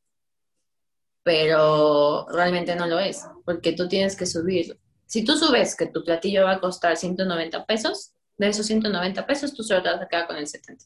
[1.22, 4.78] Pero realmente no lo es, porque tú tienes que subir.
[5.06, 9.54] Si tú subes que tu platillo va a costar 190 pesos, de esos 190 pesos,
[9.54, 10.84] tú solo te vas a quedar con el 70.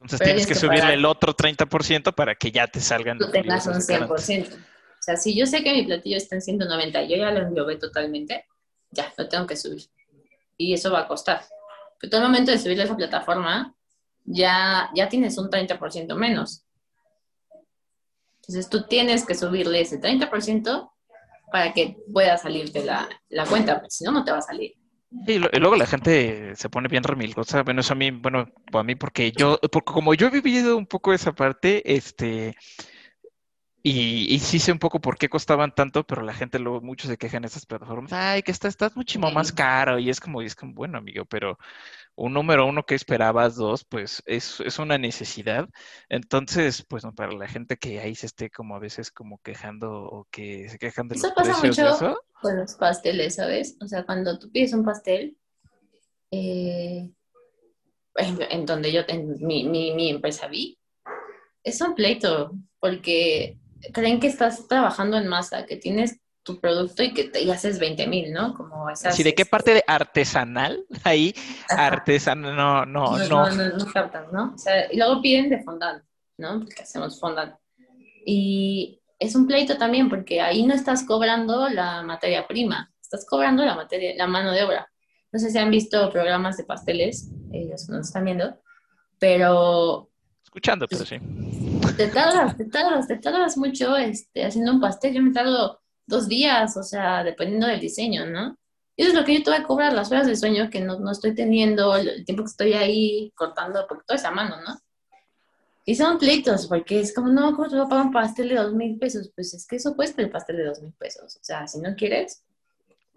[0.00, 3.18] Entonces tienes que, subirle el otro 30% para que ya te salgan.
[3.18, 4.54] Tú tengas un 100%.
[4.54, 7.40] O sea, si yo sé que mi platillo está en 190 y yo ya lo
[7.40, 8.46] englobé totalmente,
[8.90, 9.82] ya, lo tengo que subir.
[10.56, 11.42] Y eso va a costar.
[11.98, 13.74] Pero todo el momento de subirle a esa plataforma,
[14.24, 16.64] ya, ya tienes un 30% menos.
[18.42, 20.90] Entonces tú tienes que subirle ese 30%
[21.50, 24.77] para que pueda salirte la, la cuenta, porque si no, no te va a salir.
[25.10, 27.62] Y, luego la gente se pone bien remilgosa.
[27.62, 30.86] Bueno, eso a mí, bueno, a mí porque yo, porque como yo he vivido un
[30.86, 32.54] poco esa parte, este,
[33.82, 37.08] y, y, sí sé un poco por qué costaban tanto, pero la gente luego muchos
[37.08, 40.42] se quejan en esas plataformas, ay, que está, estás muchísimo más caro, y es como,
[40.42, 41.58] es como, bueno, amigo, pero
[42.18, 45.68] un número uno que esperabas, dos, pues es, es una necesidad.
[46.08, 50.02] Entonces, pues no, para la gente que ahí se esté como a veces como quejando
[50.02, 53.76] o que se quejan de eso los pasa mucho con los pasteles, ¿sabes?
[53.80, 55.36] O sea, cuando tú pides un pastel,
[56.32, 57.08] eh,
[58.16, 60.76] en, donde yo, en mi, mi, mi empresa vi,
[61.62, 63.58] es un pleito, porque
[63.92, 68.06] creen que estás trabajando en masa, que tienes tu producto y que te haces 20
[68.06, 68.54] mil, ¿no?
[68.54, 69.14] Como esas...
[69.14, 70.82] Sí, ¿de qué parte de artesanal?
[71.04, 71.34] Ahí,
[71.68, 73.28] artesanal, no, no, no.
[73.28, 74.54] No, no, no, captan, ¿no?
[74.54, 76.02] O sea, y luego piden de fondant,
[76.38, 76.60] ¿no?
[76.60, 77.54] Porque hacemos fondant.
[78.24, 83.64] Y es un pleito también porque ahí no estás cobrando la materia prima, estás cobrando
[83.64, 84.90] la materia, la mano de obra.
[85.30, 88.58] No sé si han visto programas de pasteles, ellos nos están viendo,
[89.18, 90.08] pero
[90.42, 91.18] Escuchando, pero sí.
[91.98, 95.12] Te tardas, te tardas, te tardas mucho este, haciendo un pastel.
[95.12, 98.56] Yo me tardo dos días, o sea, dependiendo del diseño, ¿no?
[98.96, 100.80] Y eso es lo que yo te voy a cobrar, las horas de sueño que
[100.80, 104.56] no, no estoy teniendo, el tiempo que estoy ahí cortando, porque todo es a mano,
[104.60, 104.76] ¿no?
[105.84, 108.56] Y son pleitos, porque es como, no, ¿cómo te voy a pagar un pastel de
[108.56, 109.30] dos mil pesos?
[109.34, 111.36] Pues es que eso cuesta el pastel de dos mil pesos.
[111.36, 112.42] O sea, si no quieres,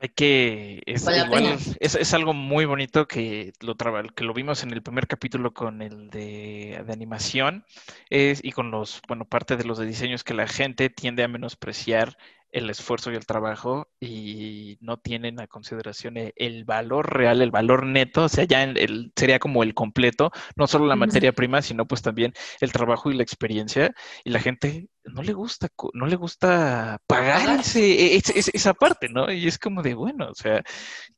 [0.01, 3.75] hay que, es, igual, es, algo muy bonito que lo,
[4.15, 7.65] que lo vimos en el primer capítulo con el de, de, animación
[8.10, 11.27] es, y con los, bueno, parte de los de diseños que la gente tiende a
[11.27, 12.17] menospreciar
[12.52, 17.52] el esfuerzo y el trabajo y no tienen a consideración e, el, valor real, el
[17.52, 21.62] valor neto, o sea, ya el, sería como el completo, no solo la materia prima,
[21.62, 23.94] sino pues también el trabajo y la experiencia.
[24.24, 29.32] Y la gente no le gusta, no le gusta pagar ese, esa parte, ¿no?
[29.32, 30.62] Y es como de, bueno, o sea,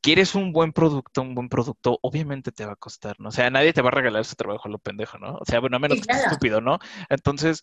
[0.00, 3.28] quieres un buen producto, un buen producto, obviamente te va a costar, ¿no?
[3.28, 5.34] O sea, nadie te va a regalar ese trabajo a lo pendejo, ¿no?
[5.34, 6.78] O sea, bueno, a menos que estés estúpido, ¿no?
[7.08, 7.62] Entonces,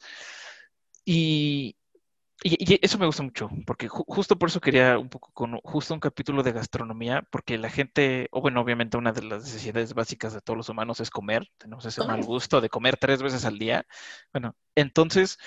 [1.05, 1.75] y,
[2.43, 5.99] y, eso me gusta mucho, porque justo por eso quería un poco con justo un
[5.99, 10.41] capítulo de gastronomía, porque la gente, o bueno, obviamente una de las necesidades básicas de
[10.41, 13.85] todos los humanos es comer, tenemos ese mal gusto de comer tres veces al día.
[14.33, 15.37] Bueno, entonces,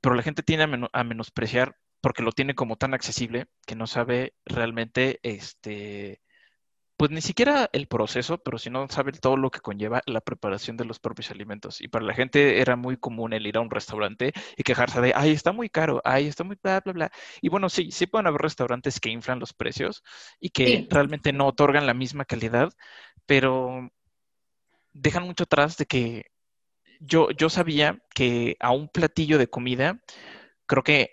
[0.00, 3.86] pero la gente tiene a, a menospreciar porque lo tiene como tan accesible que no
[3.86, 6.20] sabe realmente este
[6.96, 10.76] pues ni siquiera el proceso, pero si no sabe todo lo que conlleva la preparación
[10.76, 11.80] de los propios alimentos.
[11.80, 15.12] Y para la gente era muy común el ir a un restaurante y quejarse de,
[15.14, 17.12] ay, está muy caro, ay, está muy bla, bla, bla.
[17.40, 20.02] Y bueno, sí, sí pueden haber restaurantes que inflan los precios
[20.38, 22.72] y que realmente no otorgan la misma calidad,
[23.26, 23.90] pero
[24.92, 26.26] dejan mucho atrás de que
[27.00, 30.00] yo, yo sabía que a un platillo de comida
[30.66, 31.12] creo que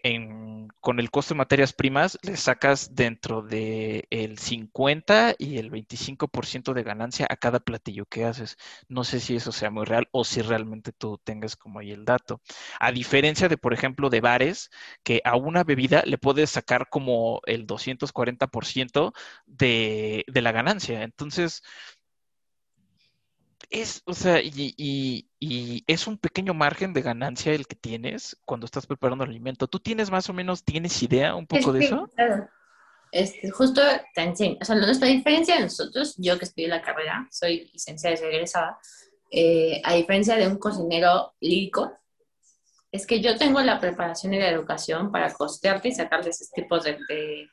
[0.80, 6.74] con el costo de materias primas le sacas dentro del el 50 y el 25%
[6.74, 8.58] de ganancia a cada platillo que haces.
[8.88, 12.06] No sé si eso sea muy real o si realmente tú tengas como ahí el
[12.06, 12.42] dato.
[12.80, 14.70] A diferencia de, por ejemplo, de bares,
[15.04, 19.14] que a una bebida le puedes sacar como el 240%
[19.46, 21.04] de, de la ganancia.
[21.04, 21.62] Entonces,
[23.72, 25.28] es, o sea, y,
[25.88, 29.68] es un pequeño margen de ganancia el que tienes cuando estás preparando el alimento.
[29.68, 32.08] ¿Tú tienes más o menos, tienes idea un poco de eso?
[32.16, 32.48] Claro.
[33.12, 33.82] Este, justo
[34.14, 38.16] te enseño, o sea, nuestra diferencia de nosotros, yo que estudié la carrera, soy licenciada
[38.16, 38.78] y egresada,
[39.30, 41.92] eh, a diferencia de un cocinero lírico,
[42.90, 46.84] es que yo tengo la preparación y la educación para costearte y sacarle esos tipos
[46.84, 47.50] de, de,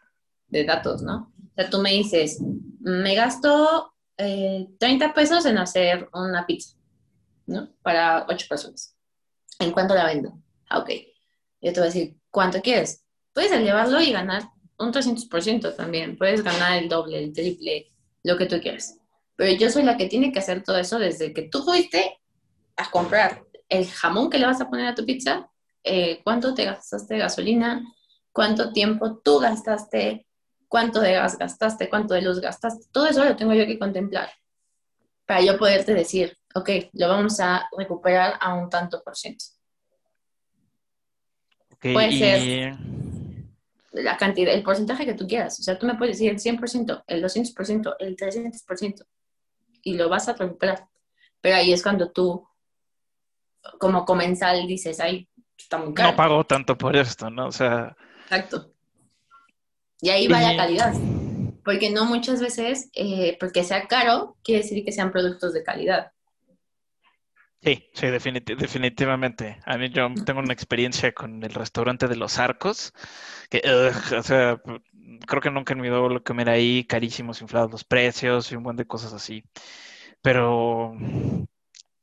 [0.46, 1.32] de datos, ¿no?
[1.36, 2.40] O sea, tú me dices,
[2.80, 6.76] me gasto 30 eh, pesos en hacer una pizza,
[7.46, 7.70] ¿no?
[7.82, 8.96] Para 8 personas.
[9.60, 10.38] ¿En cuánto la vendo?
[10.68, 10.90] Ah, ok.
[11.60, 13.04] Yo te voy a decir, ¿cuánto quieres?
[13.32, 14.42] Puedes llevarlo y ganar
[14.78, 16.16] un 300% también.
[16.16, 17.92] Puedes ganar el doble, el triple,
[18.24, 18.98] lo que tú quieras.
[19.36, 22.18] Pero yo soy la que tiene que hacer todo eso desde que tú fuiste
[22.76, 25.50] a comprar el jamón que le vas a poner a tu pizza,
[25.84, 27.84] eh, cuánto te gastaste de gasolina,
[28.32, 30.26] cuánto tiempo tú gastaste,
[30.68, 32.86] cuánto de gas gastaste, cuánto de luz gastaste.
[32.92, 34.30] Todo eso lo tengo yo que contemplar
[35.26, 39.44] para yo poderte decir, ok, lo vamos a recuperar a un tanto por ciento.
[41.80, 42.76] Puede ser
[43.92, 45.60] la cantidad, el porcentaje que tú quieras.
[45.60, 49.06] O sea, tú me puedes decir el 100%, el 200%, el 300%
[49.82, 50.86] y lo vas a recuperar.
[51.40, 52.46] Pero ahí es cuando tú,
[53.78, 56.10] como comensal, dices, ay, está muy caro.
[56.10, 57.46] No pago tanto por esto, ¿no?
[57.46, 57.96] O sea...
[58.24, 58.72] Exacto.
[60.00, 60.94] Y ahí va la calidad.
[61.64, 66.12] Porque no muchas veces, eh, porque sea caro, quiere decir que sean productos de calidad.
[67.60, 69.58] Sí, sí, definitivamente.
[69.66, 72.92] A mí yo tengo una experiencia con el restaurante de los arcos,
[73.50, 73.60] que,
[74.16, 74.62] o sea,
[75.26, 78.76] creo que nunca he olvidado lo era ahí, carísimos, inflados los precios y un buen
[78.76, 79.42] de cosas así.
[80.22, 80.94] Pero,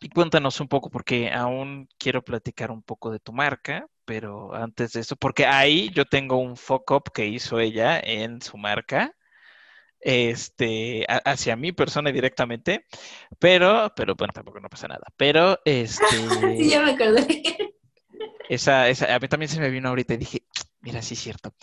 [0.02, 4.94] y cuéntanos un poco, porque aún quiero platicar un poco de tu marca, pero antes
[4.94, 9.16] de eso, porque ahí yo tengo un fuck up que hizo ella en su marca
[10.06, 12.86] este, hacia mi persona directamente,
[13.40, 15.08] pero, pero bueno, tampoco no pasa nada.
[15.18, 16.06] Pero, este...
[16.58, 17.74] sí, ya me acordé.
[18.48, 20.44] Esa, esa, a mí también se me vino ahorita y dije,
[20.82, 21.56] mira, sí es cierto.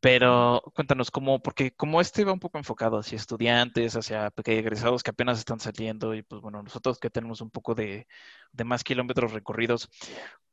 [0.00, 5.02] Pero cuéntanos cómo, porque como este va un poco enfocado hacia estudiantes, hacia pequeños egresados
[5.02, 8.06] que apenas están saliendo y pues bueno, nosotros que tenemos un poco de,
[8.52, 9.90] de más kilómetros recorridos,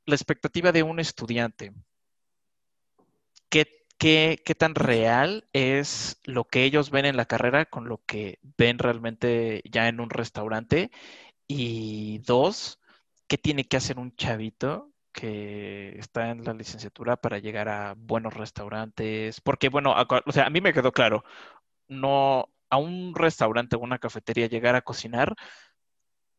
[0.08, 1.72] la expectativa de un estudiante,
[3.50, 8.40] ¿qué qué, tan real es lo que ellos ven en la carrera con lo que
[8.58, 10.92] ven realmente ya en un restaurante.
[11.48, 12.80] Y dos,
[13.28, 18.34] ¿qué tiene que hacer un chavito que está en la licenciatura para llegar a buenos
[18.34, 19.42] restaurantes?
[19.42, 21.24] Porque, bueno, o sea, a mí me quedó claro,
[21.88, 25.36] no a un restaurante o una cafetería llegar a cocinar,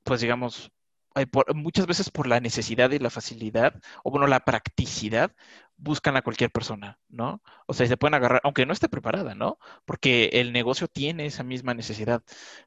[0.04, 0.70] pues digamos,
[1.54, 5.32] muchas veces por la necesidad y la facilidad, o bueno, la practicidad,
[5.78, 7.40] buscan a cualquier persona, ¿no?
[7.66, 9.58] O sea, se pueden agarrar, aunque no esté preparada, ¿no?
[9.84, 12.22] Porque el negocio tiene esa misma necesidad,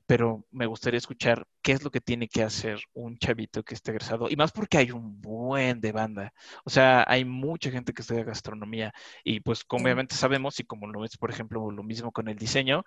[0.06, 3.92] pero me gustaría escuchar qué es lo que tiene que hacer un chavito que esté
[3.92, 8.02] egresado, y más porque hay un buen de banda, o sea, hay mucha gente que
[8.02, 12.12] estudia gastronomía, y pues como obviamente sabemos, y como lo es, por ejemplo, lo mismo
[12.12, 12.84] con el diseño,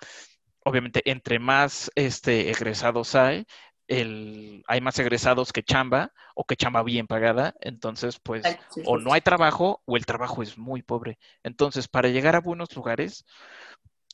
[0.65, 3.45] obviamente entre más este, egresados hay,
[3.89, 8.45] el, hay más egresados que chamba o que chamba bien pagada, entonces pues
[8.85, 11.19] o no hay trabajo o el trabajo es muy pobre.
[11.43, 13.25] Entonces, para llegar a buenos lugares,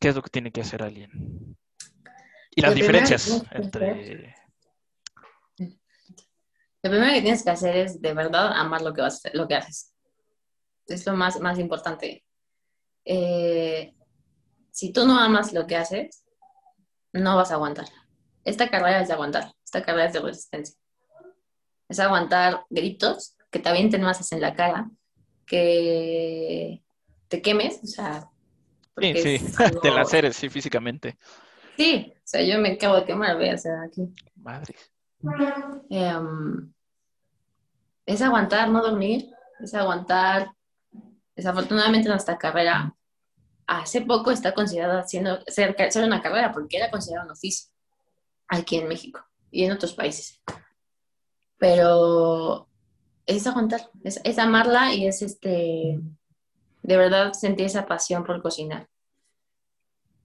[0.00, 1.56] ¿qué es lo que tiene que hacer alguien?
[2.54, 4.34] Y las diferencias entre...
[6.82, 9.54] Lo primero que tienes que hacer es de verdad amar lo que, vas, lo que
[9.54, 9.94] haces.
[10.86, 12.24] Es lo más, más importante.
[13.04, 13.94] Eh,
[14.72, 16.24] si tú no amas lo que haces,
[17.12, 17.86] no vas a aguantar.
[18.44, 20.76] Esta carrera es de aguantar esta carrera es de resistencia.
[21.88, 24.90] Es aguantar gritos, que te avienten masas en la cara,
[25.46, 26.82] que
[27.28, 28.28] te quemes, o sea...
[28.98, 31.16] Sí, sí, te la haces, sí, físicamente.
[31.76, 34.12] Sí, o sea, yo me acabo de quemar, voy a hacer aquí.
[34.34, 34.74] Madre.
[35.88, 36.72] Em,
[38.06, 39.30] es aguantar, no dormir,
[39.62, 40.50] es aguantar.
[41.36, 42.92] Desafortunadamente nuestra carrera
[43.68, 47.69] hace poco está considerada siendo, ser, ser una carrera porque era considerada un oficio
[48.50, 50.42] aquí en México y en otros países.
[51.56, 52.68] Pero
[53.26, 56.00] es aguantar, es, amarla y es este,
[56.82, 58.88] de verdad sentir esa pasión por cocinar.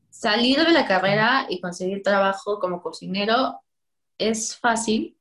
[0.10, 3.62] Salir de la carrera y conseguir trabajo como cocinero
[4.18, 5.18] es fácil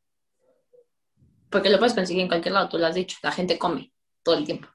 [1.50, 3.92] porque lo puedes conseguir en cualquier lado, tú lo has dicho, la gente come
[4.24, 4.66] todo el tiempo.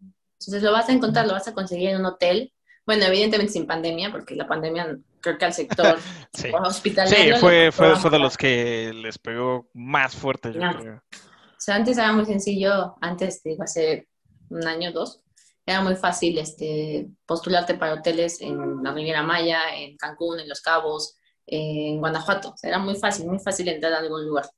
[0.00, 2.50] Entonces lo vas a encontrar, lo vas a conseguir en un hotel,
[2.86, 5.98] bueno, evidentemente sin pandemia, porque la pandemia creo que al sector
[6.32, 6.50] sí.
[6.52, 7.34] hospitalario.
[7.34, 11.02] Sí, fue, fue, de los que les pegó más fuerte, yo creo.
[11.12, 14.06] O sea, antes era muy sencillo, antes, digo, hace
[14.50, 15.20] un año, dos,
[15.66, 20.60] era muy fácil este, postularte para hoteles en la Riviera Maya, en Cancún, en Los
[20.60, 22.50] Cabos, en Guanajuato.
[22.50, 24.48] O sea, era muy fácil, muy fácil entrar a algún lugar.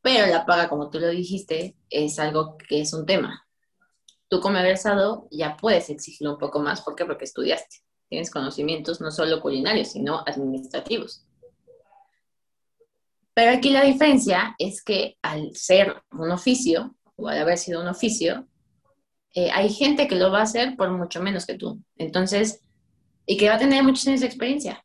[0.00, 3.47] Pero la paga, como tú lo dijiste, es algo que es un tema
[4.28, 6.82] tú como egresado ya puedes exigirlo un poco más.
[6.82, 7.04] ¿Por qué?
[7.04, 7.78] Porque estudiaste.
[8.08, 11.24] Tienes conocimientos no solo culinarios, sino administrativos.
[13.34, 17.88] Pero aquí la diferencia es que al ser un oficio, o al haber sido un
[17.88, 18.48] oficio,
[19.34, 21.80] eh, hay gente que lo va a hacer por mucho menos que tú.
[21.96, 22.62] Entonces,
[23.26, 24.84] y que va a tener muchos años de experiencia.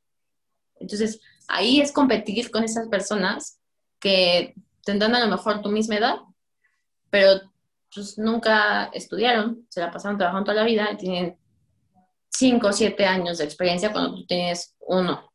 [0.79, 3.59] Entonces, ahí es competir con esas personas
[3.99, 4.53] que
[4.83, 6.17] tendrán a lo mejor tu misma edad,
[7.09, 7.41] pero
[7.93, 11.37] pues, nunca estudiaron, se la pasaron trabajando toda la vida y tienen
[12.29, 15.32] 5 o 7 años de experiencia cuando tú tienes uno.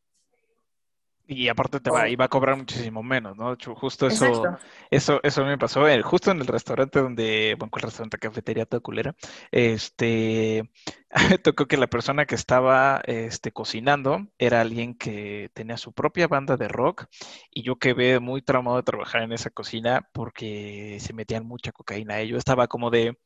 [1.31, 3.55] Y aparte te va, a cobrar muchísimo menos, ¿no?
[3.75, 4.57] Justo eso,
[4.89, 8.79] eso, eso me pasó, eh, justo en el restaurante donde, bueno, el restaurante, cafetería toda
[8.79, 9.15] culera,
[9.51, 10.71] este,
[11.43, 16.57] tocó que la persona que estaba este, cocinando era alguien que tenía su propia banda
[16.57, 17.05] de rock
[17.51, 22.23] y yo quedé muy traumado de trabajar en esa cocina porque se metían mucha cocaína.
[22.23, 23.19] Y yo estaba como de,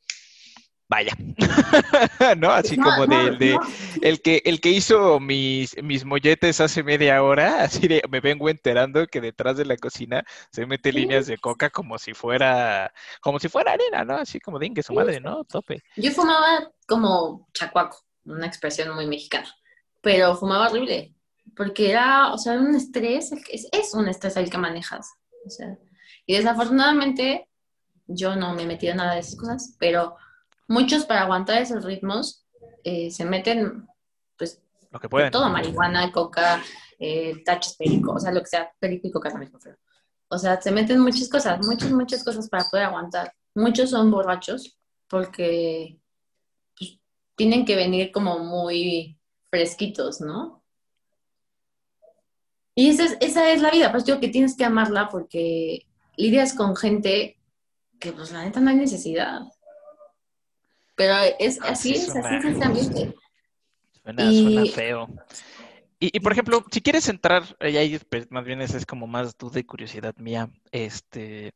[0.88, 1.12] vaya,
[2.36, 2.50] ¿no?
[2.50, 3.58] Así como de,
[4.02, 8.48] el que el que hizo mis, mis molletes hace media hora, así de me vengo
[8.48, 13.38] enterando que detrás de la cocina se mete líneas de coca como si fuera, como
[13.38, 14.16] si fuera arena, ¿no?
[14.16, 15.44] Así como dingue su madre, ¿no?
[15.44, 15.82] Tope.
[15.96, 19.48] Yo fumaba como chacuaco, una expresión muy mexicana,
[20.02, 21.14] pero fumaba horrible,
[21.56, 25.14] porque era, o sea, un estrés, es, es un estrés el que manejas,
[25.46, 25.78] o sea,
[26.26, 27.48] y desafortunadamente
[28.06, 30.16] yo no me he metido en nada de esas cosas, pero
[30.68, 32.44] muchos para aguantar esos ritmos
[32.82, 33.86] eh, se meten,
[34.36, 35.30] pues, lo que pueden.
[35.30, 36.62] todo, marihuana, coca,
[36.98, 39.76] eh, tachos perico, o sea, lo que sea, perico y coca pero,
[40.28, 43.32] o sea, se meten muchas cosas, muchas, muchas cosas para poder aguantar.
[43.54, 45.98] Muchos son borrachos porque
[46.76, 46.98] pues,
[47.36, 49.18] tienen que venir como muy
[49.50, 50.62] fresquitos, ¿no?
[52.74, 56.54] Y esa es, esa es la vida, pues digo que tienes que amarla porque lidias
[56.54, 57.38] con gente
[58.00, 59.42] que pues la neta no hay necesidad.
[60.96, 63.14] Pero es así, es, así es este ambiente.
[64.02, 65.08] Suena, suena feo.
[65.98, 69.38] Y, por ejemplo, si quieres entrar, y ahí pues, más bien esa es como más
[69.38, 71.54] duda y curiosidad mía, este,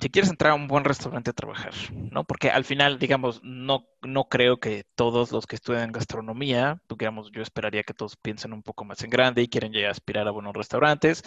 [0.00, 2.22] si quieres entrar a un buen restaurante a trabajar, ¿no?
[2.24, 7.42] Porque al final, digamos, no, no creo que todos los que estudian gastronomía, digamos, yo
[7.42, 10.32] esperaría que todos piensen un poco más en grande y quieren llegar a aspirar a
[10.32, 11.24] buenos restaurantes.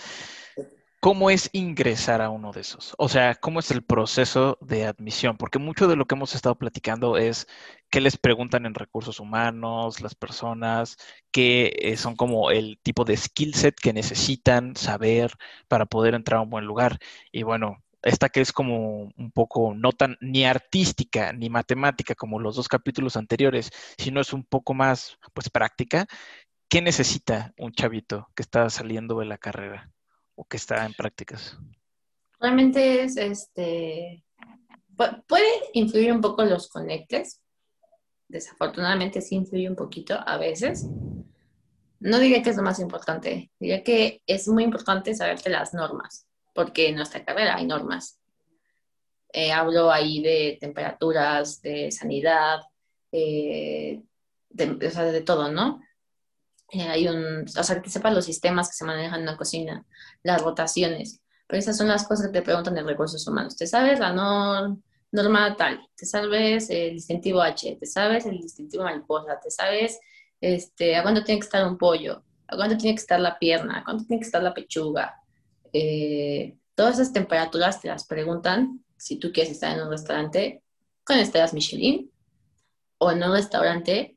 [1.08, 2.94] ¿Cómo es ingresar a uno de esos?
[2.98, 5.38] O sea, ¿cómo es el proceso de admisión?
[5.38, 7.48] Porque mucho de lo que hemos estado platicando es
[7.90, 10.98] qué les preguntan en recursos humanos, las personas,
[11.32, 15.32] qué eh, son como el tipo de skill set que necesitan saber
[15.70, 17.00] para poder entrar a un buen lugar.
[17.32, 22.38] Y bueno, esta que es como un poco no tan ni artística ni matemática como
[22.40, 26.06] los dos capítulos anteriores, sino es un poco más pues práctica.
[26.70, 29.90] ¿Qué necesita un chavito que está saliendo de la carrera?
[30.38, 31.58] O que está en prácticas?
[32.40, 34.24] Realmente es, este,
[35.28, 37.42] puede influir un poco los conectes.
[38.28, 40.86] Desafortunadamente sí influye un poquito a veces.
[42.00, 46.28] No diría que es lo más importante, diría que es muy importante saberte las normas,
[46.54, 48.20] porque en nuestra carrera hay normas.
[49.34, 52.62] Eh, hablo ahí de temperaturas, de sanidad,
[53.12, 54.04] eh,
[54.50, 55.82] de, todo, ¿no?
[56.70, 59.86] Eh, hay un, o sea, que sepas los sistemas que se manejan en la cocina,
[60.24, 61.22] las rotaciones.
[61.48, 63.56] Pero esas son las cosas que te preguntan en recursos humanos.
[63.56, 64.12] ¿Te sabes la
[65.12, 65.80] norma tal?
[65.96, 67.78] ¿Te sabes el distintivo H?
[67.80, 69.40] ¿Te sabes el distintivo mariposa?
[69.40, 70.00] ¿Te sabes
[70.42, 72.24] este, a cuánto tiene que estar un pollo?
[72.48, 73.80] ¿A cuánto tiene que estar la pierna?
[73.80, 75.22] ¿A cuánto tiene que estar la pechuga?
[75.72, 80.64] Eh, todas esas temperaturas te las preguntan si tú quieres estar en un restaurante
[81.04, 82.12] con estrellas Michelin
[82.98, 84.17] o en un restaurante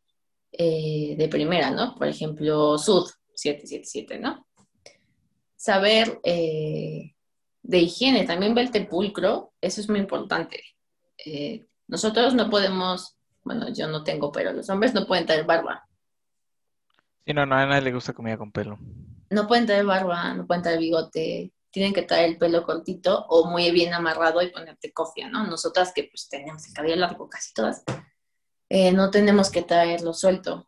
[0.62, 1.94] eh, de primera, ¿no?
[1.94, 4.46] Por ejemplo, Sud 777, ¿no?
[5.56, 7.14] Saber eh,
[7.62, 10.62] de higiene, también ver el tepulcro, eso es muy importante.
[11.24, 15.88] Eh, nosotros no podemos, bueno, yo no tengo, pero los hombres no pueden traer barba.
[17.24, 18.78] Sí, no, no, a nadie le gusta comida con pelo.
[19.30, 23.48] No pueden traer barba, no pueden traer bigote, tienen que traer el pelo cortito o
[23.48, 25.46] muy bien amarrado y ponerte cofia, ¿no?
[25.46, 27.82] Nosotras que pues tenemos el cabello largo casi todas,
[28.70, 30.64] eh, no tenemos que traerlo suelto.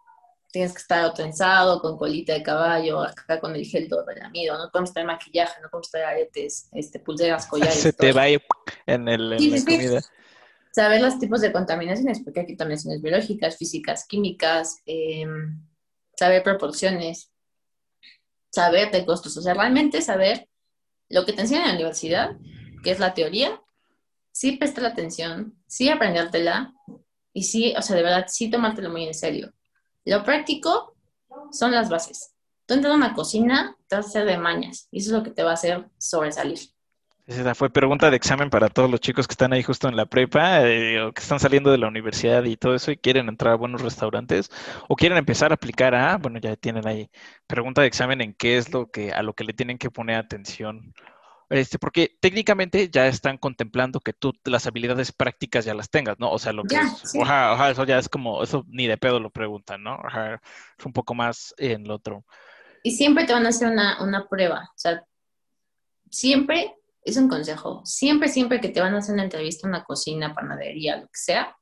[0.51, 4.59] Tienes que estar trenzado, con colita de caballo, acá con el gel todo amigo.
[4.59, 7.75] No podemos traer maquillaje, no podemos traer aretes, este, pulseras, collares.
[7.75, 10.01] Se te va en, el, en la comida.
[10.73, 15.63] Saber los tipos de contaminaciones, porque hay contaminaciones biológicas, físicas, químicas, em,
[16.17, 17.31] saber proporciones,
[18.51, 19.37] saber de costos.
[19.37, 20.49] O sea, realmente saber
[21.09, 22.37] lo que te enseñan en la universidad,
[22.83, 23.63] que es la teoría,
[24.33, 26.75] sí prestar atención, sí aprendértela,
[27.33, 29.53] y sí, o sea, de verdad, sí tomártelo muy en serio.
[30.05, 30.97] Lo práctico
[31.51, 32.35] son las bases.
[32.67, 35.23] Tú entras a una cocina, te vas a hacer de mañas y eso es lo
[35.23, 36.59] que te va a hacer sobresalir.
[37.25, 40.07] Esa fue pregunta de examen para todos los chicos que están ahí justo en la
[40.07, 43.53] prepa eh, o que están saliendo de la universidad y todo eso y quieren entrar
[43.53, 44.51] a buenos restaurantes
[44.89, 47.09] o quieren empezar a aplicar a, bueno, ya tienen ahí
[47.47, 50.17] pregunta de examen en qué es lo que a lo que le tienen que poner
[50.17, 50.95] atención
[51.53, 56.31] este, porque técnicamente ya están contemplando que tú las habilidades prácticas ya las tengas, ¿no?
[56.31, 59.83] O sea, lo que es, eso ya es como, eso ni de pedo lo preguntan,
[59.83, 59.99] ¿no?
[60.79, 62.25] es un poco más en lo otro.
[62.83, 64.71] y siempre te van a hacer una, una prueba.
[64.71, 65.05] O sea,
[66.11, 66.75] siempre,
[67.05, 70.97] es un consejo, siempre, siempre que te van a hacer una entrevista, una cocina, panadería,
[70.97, 71.57] lo que sea,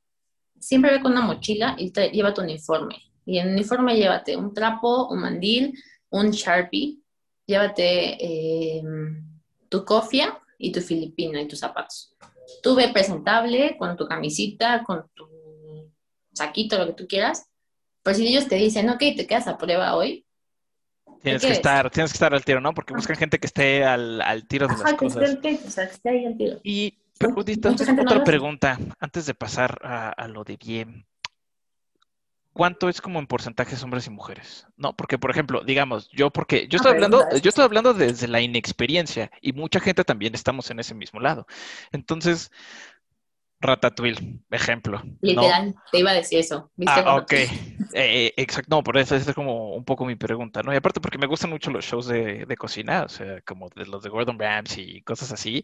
[0.59, 2.95] siempre ve con una mochila y te, lleva tu uniforme.
[3.25, 5.77] Y en el uniforme llévate un trapo, un mandil,
[6.09, 6.99] un Sharpie,
[7.45, 8.83] llévate eh,
[9.71, 12.13] tu cofia y tu filipina y tus zapatos.
[12.61, 15.27] Tú ve presentable con tu camisita, con tu
[16.33, 17.49] saquito, lo que tú quieras.
[18.03, 20.25] Pero si ellos te dicen, ok, te quedas a prueba hoy.
[21.23, 22.73] Tienes que, estar, tienes que estar al tiro, ¿no?
[22.73, 25.37] Porque buscan gente que esté al, al tiro de las cosas.
[25.37, 26.59] Que o sea, que esté ahí al tiro.
[26.63, 31.05] Y, pero, otra pregunta, antes de pasar a, a lo de bien.
[32.53, 34.67] ¿Cuánto es como en porcentajes hombres y mujeres?
[34.77, 38.41] No, porque por ejemplo, digamos, yo porque yo estoy hablando, yo estoy hablando desde la
[38.41, 41.47] inexperiencia y mucha gente también estamos en ese mismo lado.
[41.91, 42.51] Entonces,
[43.61, 45.01] Ratatouille, ejemplo.
[45.21, 46.71] Literal, te iba a decir eso.
[46.87, 47.33] Ah, ok.
[47.93, 50.73] Eh, exacto, no, por eso esa es como un poco mi pregunta, ¿no?
[50.73, 53.85] Y aparte porque me gustan mucho los shows de, de cocina, o sea, como de
[53.85, 55.63] los de Gordon Ramsay y cosas así.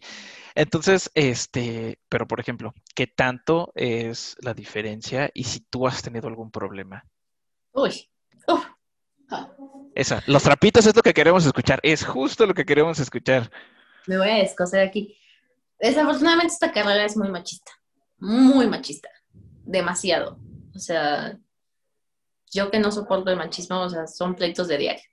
[0.54, 6.28] Entonces, este, pero por ejemplo, ¿qué tanto es la diferencia y si tú has tenido
[6.28, 7.04] algún problema?
[7.72, 8.08] Uy,
[9.94, 13.50] Esa, los trapitos es lo que queremos escuchar, es justo lo que queremos escuchar.
[14.06, 15.18] Me voy a descoser aquí.
[15.80, 17.77] Desafortunadamente esta carrera es muy machista
[18.18, 19.08] muy machista,
[19.64, 20.38] demasiado.
[20.74, 21.38] O sea,
[22.50, 25.04] yo que no soporto el machismo, o sea, son pleitos de diario.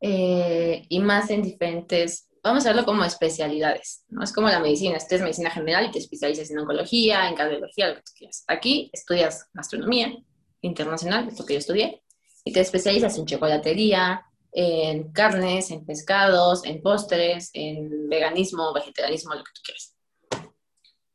[0.00, 4.22] Eh, y más en diferentes, vamos a verlo como especialidades, ¿no?
[4.22, 7.88] Es como la medicina, esta es medicina general y te especializas en oncología, en cardiología,
[7.88, 8.44] lo que tú quieras.
[8.46, 10.12] Aquí estudias gastronomía
[10.60, 12.02] internacional, es que yo estudié,
[12.44, 14.22] y te especializas en chocolatería,
[14.52, 19.95] en carnes, en pescados, en postres, en veganismo, vegetarianismo, lo que tú quieras.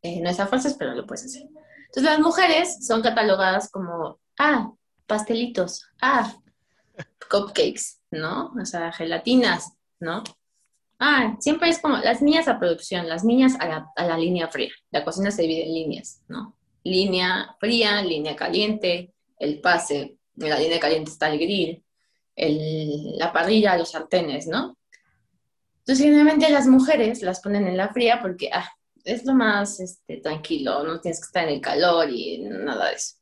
[0.01, 1.43] Eh, no es a fuerzas, pero lo puedes hacer.
[1.43, 4.71] Entonces las mujeres son catalogadas como, ah,
[5.05, 6.33] pastelitos, ah,
[7.29, 8.53] cupcakes, ¿no?
[8.59, 10.23] O sea, gelatinas, ¿no?
[10.99, 14.47] Ah, siempre es como las niñas a producción, las niñas a la, a la línea
[14.47, 14.71] fría.
[14.91, 16.55] La cocina se divide en líneas, ¿no?
[16.83, 21.83] Línea fría, línea caliente, el pase, en la línea caliente está el grill,
[22.35, 24.77] el, la parrilla, los sartenes, ¿no?
[25.79, 28.69] Entonces, generalmente las mujeres las ponen en la fría porque, ah,
[29.05, 32.95] es lo más este, tranquilo, no tienes que estar en el calor y nada de
[32.95, 33.15] eso.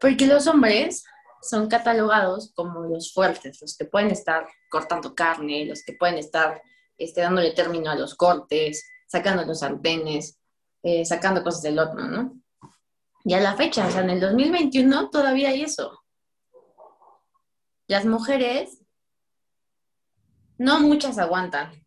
[0.00, 1.04] Porque los hombres
[1.42, 6.60] son catalogados como los fuertes, los que pueden estar cortando carne, los que pueden estar
[6.96, 10.38] este, dándole término a los cortes, sacando los sartenes,
[10.82, 12.42] eh, sacando cosas del horno, ¿no?
[13.24, 16.02] Y a la fecha, o sea, en el 2021 todavía hay eso.
[17.86, 18.78] Las mujeres,
[20.58, 21.81] no muchas aguantan,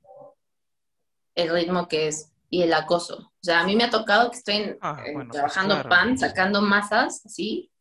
[1.35, 3.17] el ritmo que es y el acoso.
[3.17, 6.61] O sea, a mí me ha tocado que estoy ah, eh, pues trabajando pan, sacando
[6.61, 7.71] masas, así,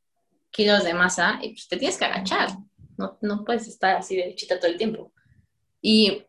[0.50, 2.48] kilos de masa, y pues te tienes que agachar.
[2.96, 5.12] No, no puedes estar así de chita todo el tiempo.
[5.80, 6.24] Y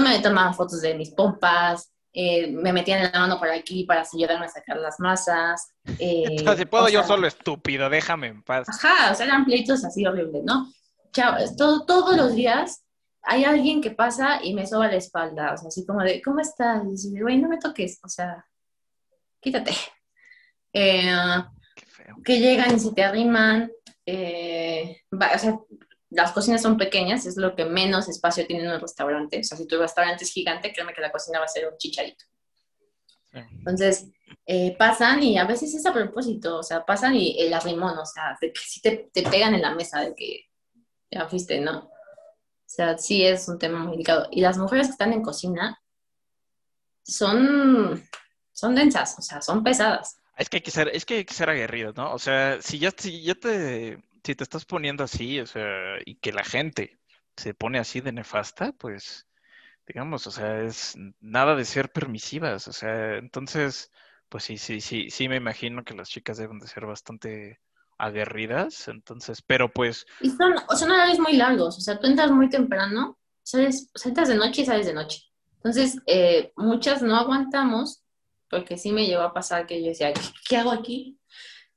[0.00, 4.46] me tomaban fotos de mis pompas, eh, me metían la mano por aquí para ayudarme
[4.46, 5.68] a sacar las masas.
[5.98, 8.66] Eh, si puedo yo solo estúpido, déjame en paz.
[8.68, 10.72] Ajá, o sea, eran pleitos así horribles, ¿no?
[11.12, 12.83] Chao, todo, todos los días
[13.26, 16.40] hay alguien que pasa y me soba la espalda, o sea, así como de, ¿cómo
[16.40, 16.82] estás?
[16.84, 18.46] Y dice, güey, no me toques, o sea,
[19.40, 19.72] quítate.
[20.76, 21.08] Eh,
[22.24, 23.70] que llegan y se te arriman,
[24.04, 25.56] eh, o sea,
[26.10, 29.38] las cocinas son pequeñas, es lo que menos espacio tiene un restaurante.
[29.38, 31.76] O sea, si tu restaurante es gigante, créeme que la cocina va a ser un
[31.76, 32.24] chicharito.
[33.32, 34.06] Entonces,
[34.46, 38.06] eh, pasan y a veces es a propósito, o sea, pasan y el arrimón, o
[38.06, 40.46] sea, de que si te, te pegan en la mesa de que
[41.10, 41.90] ya fuiste, ¿no?
[42.66, 44.28] O sea, sí es un tema muy delicado.
[44.30, 45.80] Y las mujeres que están en cocina
[47.02, 48.02] son,
[48.52, 50.18] son densas, o sea, son pesadas.
[50.36, 52.12] Es que hay que ser, es que hay que ser aguerrido, ¿no?
[52.12, 56.16] O sea, si ya, si ya te, si te estás poniendo así, o sea, y
[56.16, 56.98] que la gente
[57.36, 59.26] se pone así de nefasta, pues,
[59.86, 63.92] digamos, o sea, es nada de ser permisivas, o sea, entonces,
[64.28, 67.60] pues sí, sí, sí, sí me imagino que las chicas deben de ser bastante
[67.98, 70.06] aguerridas, entonces, pero pues...
[70.20, 74.36] Y son, son horarios muy largos, o sea, tú entras muy temprano, sales, entras de
[74.36, 75.22] noche y sales de noche.
[75.56, 78.02] Entonces, eh, muchas no aguantamos,
[78.50, 80.12] porque sí me llegó a pasar que yo decía,
[80.48, 81.18] ¿qué, hago aquí?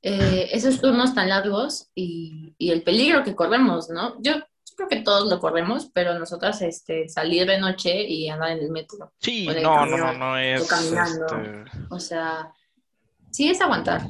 [0.02, 4.22] Eh, esos turnos tan largos y, y, el peligro que corremos, ¿no?
[4.22, 4.34] Yo
[4.78, 8.70] creo que todos lo corremos, pero nosotras este, salir de noche y andar en el
[8.70, 9.12] metro.
[9.20, 10.68] Sí, no, no, no, no es...
[10.68, 11.26] caminando.
[11.26, 12.54] Este o sea,
[13.32, 14.04] sí es aguantar.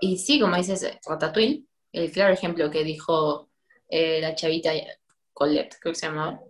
[0.00, 3.50] Y sí, como dices, Ratatouille, el claro ejemplo que dijo
[3.88, 4.70] eh, la chavita
[5.32, 6.40] Colette, creo que se llamaba.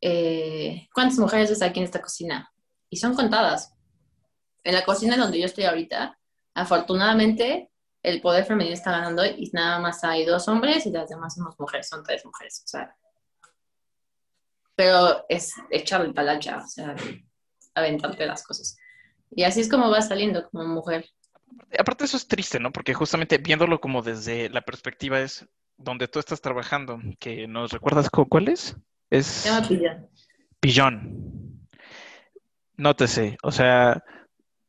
[0.00, 2.52] Eh, ¿Cuántas mujeres ves aquí en esta cocina?
[2.90, 3.74] Y son contadas.
[4.62, 6.18] En la cocina donde yo estoy ahorita,
[6.54, 7.70] afortunadamente,
[8.02, 11.58] el poder femenino está ganando y nada más hay dos hombres y las demás somos
[11.58, 12.62] mujeres, son tres mujeres.
[12.64, 12.94] O sea,
[14.76, 16.94] pero es echarle talacha, o sea,
[17.74, 18.76] aventarte las cosas.
[19.30, 21.08] Y así es como va saliendo como mujer.
[21.78, 22.72] Aparte eso es triste, ¿no?
[22.72, 28.08] Porque justamente viéndolo como desde la perspectiva es donde tú estás trabajando, que nos recuerdas
[28.10, 28.76] cuál es?
[29.10, 29.26] Es...
[29.26, 30.08] Se llama Pillón.
[30.60, 31.68] Pillón.
[32.76, 34.02] Nótese, o sea,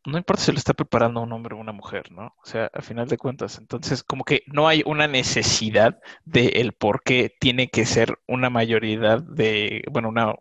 [0.06, 2.36] no importa si lo está preparando un hombre o una mujer, ¿no?
[2.44, 6.74] O sea, a final de cuentas, entonces como que no hay una necesidad de el
[6.74, 10.36] por qué tiene que ser una mayoría de, bueno, una,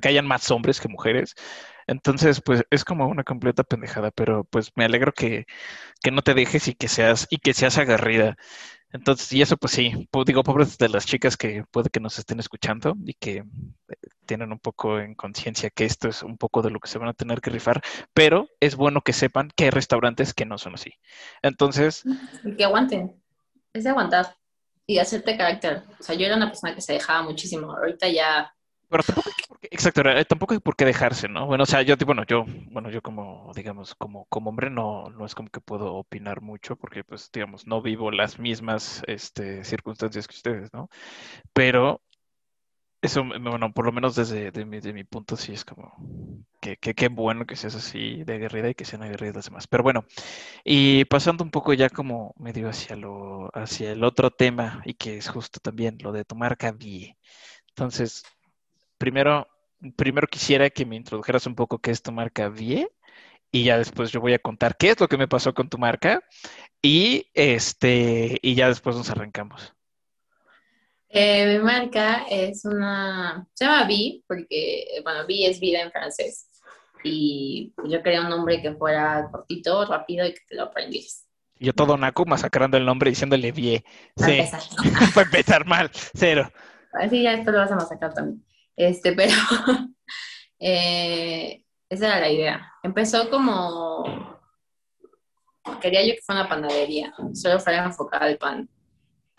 [0.00, 1.34] que hayan más hombres que mujeres.
[1.92, 5.46] Entonces, pues es como una completa pendejada, pero pues me alegro que,
[6.02, 8.36] que no te dejes y que seas, y que seas agarrida.
[8.92, 12.40] Entonces, y eso pues sí, digo, pobres de las chicas que puede que nos estén
[12.40, 13.44] escuchando y que eh,
[14.26, 17.08] tienen un poco en conciencia que esto es un poco de lo que se van
[17.08, 17.82] a tener que rifar,
[18.14, 20.92] pero es bueno que sepan que hay restaurantes que no son así.
[21.42, 22.04] Entonces...
[22.44, 23.14] Y que aguanten,
[23.74, 24.34] es de aguantar
[24.86, 25.82] y hacerte carácter.
[26.00, 28.54] O sea, yo era una persona que se dejaba muchísimo, ahorita ya
[28.92, 31.46] pero tampoco hay por qué, exacto, tampoco hay por qué dejarse, ¿no?
[31.46, 35.26] Bueno, o sea, yo, bueno, yo, bueno, yo como, digamos, como, como hombre no, no
[35.26, 40.28] es como que puedo opinar mucho porque, pues, digamos, no vivo las mismas, este, circunstancias
[40.28, 40.90] que ustedes, ¿no?
[41.52, 42.02] Pero
[43.02, 45.92] eso, bueno, por lo menos desde de mi, punto sí es como
[46.60, 49.66] que qué bueno que seas así de aguerrida y que sean aguerridas las demás.
[49.66, 50.04] Pero bueno,
[50.64, 55.16] y pasando un poco ya como medio hacia lo, hacia el otro tema y que
[55.18, 56.76] es justo también lo de tomar marca
[57.70, 58.24] Entonces,
[59.02, 59.48] primero,
[59.96, 62.88] primero quisiera que me introdujeras un poco qué es tu marca Vie
[63.50, 65.76] y ya después yo voy a contar qué es lo que me pasó con tu
[65.76, 66.22] marca
[66.80, 69.74] y este y ya después nos arrancamos.
[71.08, 76.46] Eh, mi marca es una, se llama Vi porque, bueno, Vi es vida en francés
[77.02, 81.26] y yo quería un nombre que fuera cortito, rápido y que te lo aprendieras.
[81.58, 83.84] Yo todo naco masacrando el nombre diciéndole Vie.
[84.16, 84.30] Sí.
[84.30, 84.62] Empezar.
[85.14, 86.48] Para empezar mal, cero.
[86.92, 88.44] Así ya esto lo vas a masacrar también.
[88.76, 89.34] Este, pero
[90.58, 92.72] eh, esa era la idea.
[92.82, 94.40] Empezó como,
[95.80, 98.68] quería yo que fuera una panadería, solo fuera enfocada al pan.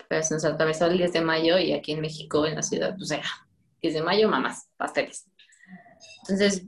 [0.08, 2.94] Pero se nos atravesó el 10 de mayo y aquí en México, en la ciudad,
[2.96, 3.28] pues era
[3.80, 5.26] 10 de mayo, mamás, pasteles.
[6.22, 6.66] Entonces,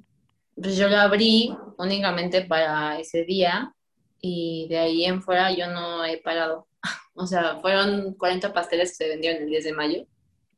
[0.55, 3.75] pues yo lo abrí únicamente para ese día
[4.21, 6.69] y de ahí en fuera yo no he parado.
[7.19, 10.07] O sea, fueron 40 pasteles que se vendieron el 10 de mayo.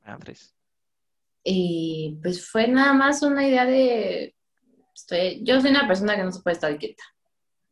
[0.05, 0.58] Madres.
[1.45, 4.35] Y pues fue nada más una idea de,
[4.95, 7.05] estoy, yo soy una persona que no se puede estar quieta.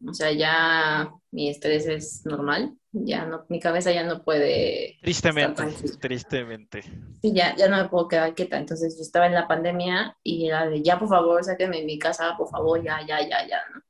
[0.06, 4.98] O sea, ya mi estrés es normal, ya no, mi cabeza ya no puede.
[5.00, 5.64] Tristemente,
[6.00, 6.82] tristemente.
[7.22, 8.58] Sí, ya, ya no me puedo quedar quieta.
[8.58, 11.98] Entonces yo estaba en la pandemia y era de ya, por favor, sáquenme de mi
[11.98, 13.58] casa, por favor, ya, ya, ya, ya.
[13.74, 13.82] ¿no?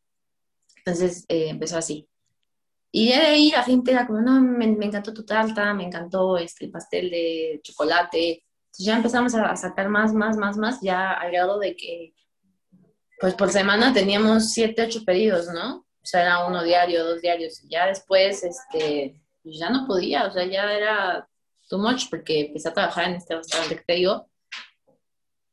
[0.76, 2.08] Entonces eh, empezó así.
[2.92, 6.38] Y de ahí la gente era como, no, me, me encantó tu tarta, me encantó
[6.38, 8.45] este, el pastel de chocolate,
[8.78, 12.14] ya empezamos a sacar más, más, más, más, ya al grado de que,
[13.20, 15.78] pues por semana teníamos siete, ocho pedidos, ¿no?
[15.78, 17.62] O sea, era uno diario, dos diarios.
[17.64, 21.28] Y ya después, este, pues ya no podía, o sea, ya era
[21.68, 24.28] too much porque empecé a trabajar en este restaurante que te digo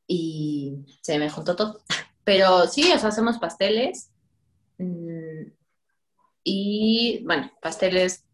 [0.08, 1.82] y se me juntó todo.
[2.24, 4.12] Pero sí, o sea, hacemos pasteles
[4.78, 5.52] mm,
[6.44, 8.26] y, bueno, pasteles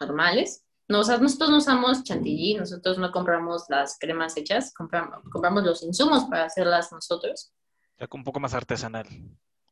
[0.00, 0.61] normales,
[1.00, 6.44] nosotros no usamos chantilly, nosotros no compramos las cremas hechas, compramos, compramos los insumos para
[6.44, 7.52] hacerlas nosotros.
[7.98, 9.06] Sea, un poco más artesanal.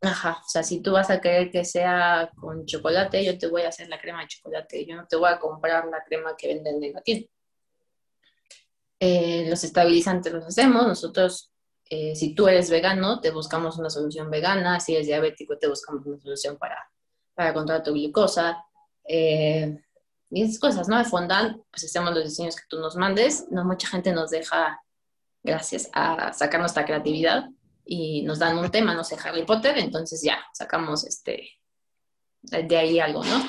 [0.03, 3.63] Ajá, o sea, si tú vas a querer que sea con chocolate, yo te voy
[3.63, 6.49] a hacer la crema de chocolate, yo no te voy a comprar la crema que
[6.49, 7.29] venden en la tienda.
[8.99, 11.53] Eh, los estabilizantes los hacemos, nosotros,
[11.85, 16.07] eh, si tú eres vegano, te buscamos una solución vegana, si eres diabético, te buscamos
[16.07, 16.79] una solución para,
[17.35, 18.65] para controlar tu glucosa.
[19.07, 19.83] Eh,
[20.31, 20.99] y esas cosas, ¿no?
[20.99, 23.47] De fondant, pues hacemos los diseños que tú nos mandes.
[23.51, 24.81] No mucha gente nos deja,
[25.43, 27.49] gracias a sacar nuestra creatividad,
[27.93, 31.59] y nos dan un tema, no sé, Harry Potter, entonces ya, sacamos este,
[32.43, 33.43] de ahí algo, ¿no?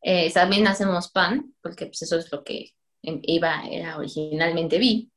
[0.00, 5.10] Eh, también hacemos pan, porque pues eso es lo que iba, era originalmente vi.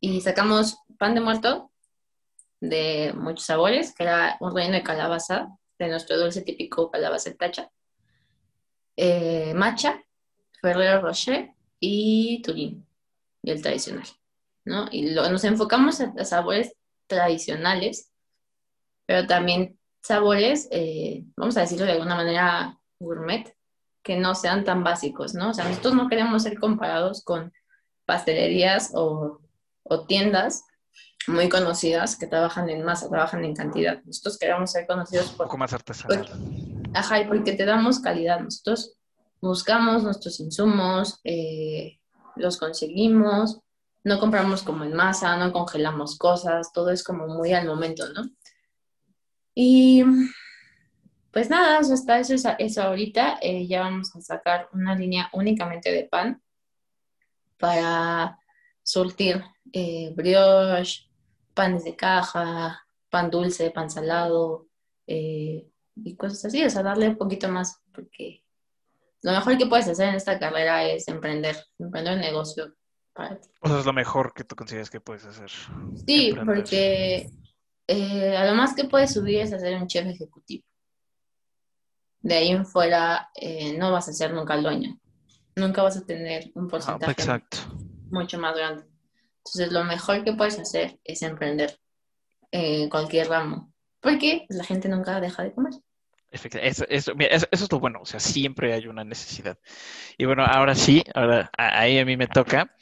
[0.00, 1.72] Y sacamos pan de muerto
[2.60, 7.70] de muchos sabores, que era un relleno de calabaza, de nuestro dulce típico calabaza tacha,
[8.96, 10.02] eh, matcha,
[10.60, 12.86] Ferrero Rocher y Turín,
[13.42, 14.06] y el tradicional,
[14.64, 14.88] ¿no?
[14.90, 16.74] Y nos enfocamos a, sabores
[17.06, 18.10] tradicionales,
[19.06, 23.54] pero también sabores, eh, vamos a decirlo de alguna manera, gourmet,
[24.02, 25.50] que no sean tan básicos, ¿no?
[25.50, 27.52] O sea, nosotros no queremos ser comparados con
[28.06, 29.40] pastelerías o,
[29.82, 30.64] o tiendas
[31.26, 34.02] muy conocidas que trabajan en masa, trabajan en cantidad.
[34.04, 35.46] Nosotros queremos ser conocidos por...
[35.46, 36.28] Un poco más artesanal.
[36.94, 38.40] ajá, y porque te damos calidad.
[38.40, 38.96] Nosotros
[39.40, 42.00] buscamos nuestros insumos, eh,
[42.36, 43.60] los conseguimos
[44.02, 48.30] no compramos como en masa, no congelamos cosas, todo es como muy al momento, ¿no?
[49.54, 50.04] Y
[51.30, 53.38] pues nada, eso está, eso es eso ahorita.
[53.42, 56.42] Eh, ya vamos a sacar una línea únicamente de pan
[57.58, 58.38] para
[58.82, 61.10] surtir eh, brioche,
[61.52, 64.66] panes de caja, pan dulce, pan salado
[65.06, 66.64] y cosas así.
[66.64, 68.39] O sea, darle un poquito más, porque
[69.22, 72.74] lo mejor que puedes hacer en esta carrera es emprender, emprender un negocio
[73.12, 73.48] para ti.
[73.60, 75.50] O sea, es lo mejor que tú consideras que puedes hacer.
[76.06, 77.30] Sí, porque
[77.86, 80.64] eh, a lo más que puedes subir es hacer un chef ejecutivo
[82.22, 84.98] de ahí en fuera eh, no vas a ser nunca el dueño.
[85.56, 87.42] Nunca vas a tener un porcentaje
[88.10, 88.84] mucho más grande.
[89.38, 91.78] Entonces, lo mejor que puedes hacer es emprender
[92.50, 95.72] en cualquier ramo, porque la gente nunca deja de comer.
[96.30, 97.14] Eso, eso,
[97.50, 99.58] es lo bueno, o sea, siempre hay una necesidad.
[100.16, 102.74] Y bueno, ahora sí, ahora ahí a mí me toca,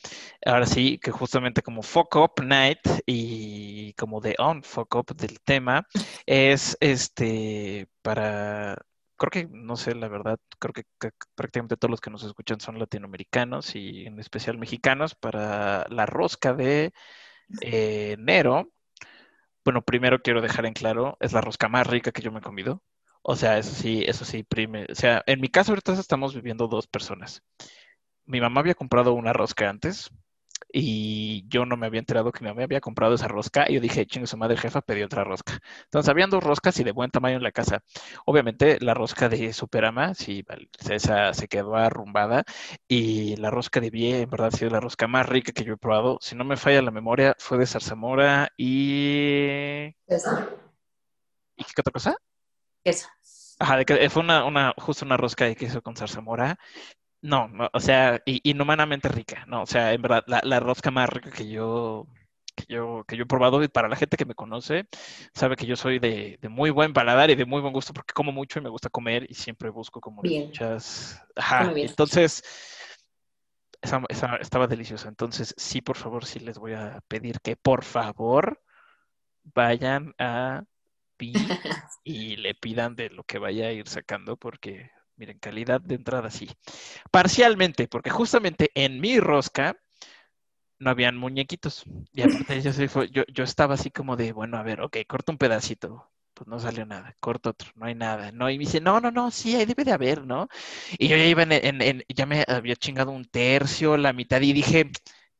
[0.44, 5.40] ahora sí, que justamente como Fuck Up Night y como de On Fuck Up del
[5.40, 5.86] tema,
[6.26, 8.76] es este para
[9.18, 10.84] creo que, no sé, la verdad, creo que,
[11.34, 16.54] prácticamente todos los que nos escuchan son latinoamericanos y en especial mexicanos para la rosca
[16.54, 16.92] de
[17.62, 18.72] eh, enero.
[19.64, 22.42] Bueno, primero quiero dejar en claro, es la rosca más rica que yo me he
[22.42, 22.82] comido.
[23.30, 24.86] O sea, eso sí, eso sí, prime.
[24.90, 27.42] O sea, en mi caso ahorita estamos viviendo dos personas.
[28.24, 30.10] Mi mamá había comprado una rosca antes,
[30.72, 33.80] y yo no me había enterado que mi mamá había comprado esa rosca y yo
[33.80, 35.60] dije, chingue su madre jefa, pedí otra rosca.
[35.84, 37.82] Entonces habían dos roscas y de buen tamaño en la casa.
[38.24, 40.44] Obviamente la rosca de Superama, sí,
[40.90, 42.44] esa se quedó arrumbada
[42.88, 45.74] y la rosca de Vie, en verdad, ha sido la rosca más rica que yo
[45.74, 46.18] he probado.
[46.22, 49.94] Si no me falla la memoria, fue de zarzamora y...
[50.06, 50.48] Esa.
[51.56, 52.16] ¿Y qué otra cosa?
[52.84, 53.17] Esa.
[53.58, 56.58] Ajá, de que fue una, una, justo una rosca de queso con zarzamora
[57.20, 59.62] no, o sea, inhumanamente rica, ¿no?
[59.62, 62.06] O sea, en verdad, la, rosca más rica que yo,
[62.54, 64.86] que yo, que yo he probado, y para la gente que me conoce,
[65.34, 68.30] sabe que yo soy de, muy buen paladar y de muy buen gusto, porque como
[68.30, 71.20] mucho y me gusta comer y siempre busco como muchas...
[71.34, 72.44] Ajá, entonces,
[73.80, 75.08] estaba deliciosa.
[75.08, 78.62] Entonces, sí, por favor, sí les voy a pedir que, por favor,
[79.42, 80.62] vayan a
[82.04, 86.30] Y le pidan de lo que vaya a ir sacando, porque Miren, calidad de entrada
[86.30, 86.48] sí.
[87.10, 89.76] Parcialmente, porque justamente en mi rosca
[90.78, 91.84] no habían muñequitos.
[92.12, 96.08] Y aparte yo, yo, estaba así como de, bueno, a ver, ok, corto un pedacito.
[96.34, 98.48] Pues no salió nada, corto otro, no hay nada, ¿no?
[98.48, 100.46] Y me dice, no, no, no, sí, ahí debe de haber, ¿no?
[100.96, 104.52] Y yo ya iba en, en ya me había chingado un tercio, la mitad, y
[104.52, 104.88] dije,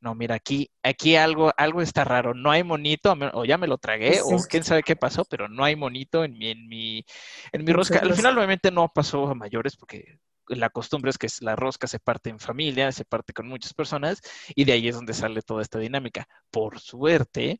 [0.01, 2.33] no, mira, aquí, aquí algo, algo está raro.
[2.33, 5.63] No hay monito, o ya me lo tragué, o quién sabe qué pasó, pero no
[5.63, 7.05] hay monito en mi, en mi,
[7.51, 7.99] en mi rosca.
[7.99, 11.99] Al final, obviamente, no pasó a mayores, porque la costumbre es que la rosca se
[11.99, 14.21] parte en familia, se parte con muchas personas,
[14.55, 16.27] y de ahí es donde sale toda esta dinámica.
[16.49, 17.59] Por suerte,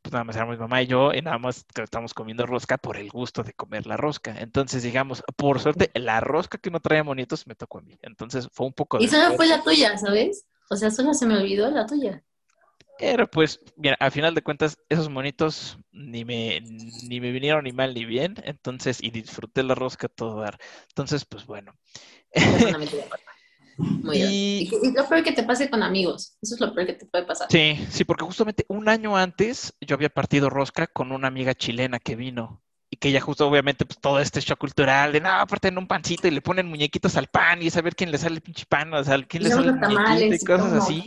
[0.00, 2.96] pues nada más éramos mi mamá y yo, y nada más estamos comiendo rosca por
[2.96, 4.34] el gusto de comer la rosca.
[4.38, 7.98] Entonces, digamos, por suerte, la rosca que no traía monitos me tocó a mí.
[8.02, 8.98] Entonces, fue un poco...
[9.00, 10.46] Y esa fue la tuya, ¿sabes?
[10.70, 12.22] O sea, solo se me olvidó la tuya.
[12.98, 17.72] Pero pues, mira, al final de cuentas, esos monitos ni me, ni me vinieron ni
[17.72, 20.58] mal ni bien, entonces, y disfruté la rosca todo dar.
[20.88, 21.74] Entonces, pues bueno.
[23.76, 24.30] Muy bien.
[24.30, 24.70] Y...
[24.94, 27.48] lo peor que te pase con amigos, eso es lo peor que te puede pasar.
[27.50, 31.98] Sí, sí, porque justamente un año antes yo había partido rosca con una amiga chilena
[31.98, 32.62] que vino
[32.94, 35.88] y que ella justo obviamente pues todo este shock cultural de no, aparte en un
[35.88, 38.94] pancito y le ponen muñequitos al pan y saber quién le sale el pinche pan,
[38.94, 41.04] o sea, quién le sale el muñequito y cosas así.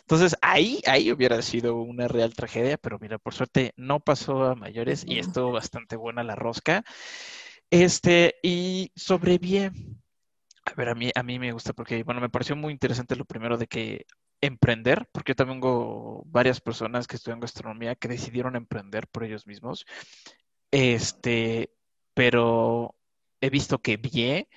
[0.00, 4.54] Entonces ahí, ahí hubiera sido una real tragedia, pero mira, por suerte no pasó a
[4.54, 6.84] mayores y estuvo bastante buena la rosca.
[7.70, 9.72] Este, y sobrevive.
[10.66, 13.24] A ver, a mí, a mí me gusta porque, bueno, me pareció muy interesante lo
[13.24, 14.04] primero de que
[14.42, 19.46] emprender, porque yo también tengo varias personas que estudian gastronomía que decidieron emprender por ellos
[19.46, 19.86] mismos.
[20.70, 21.70] Este,
[22.14, 22.94] pero
[23.40, 24.48] he visto que Vie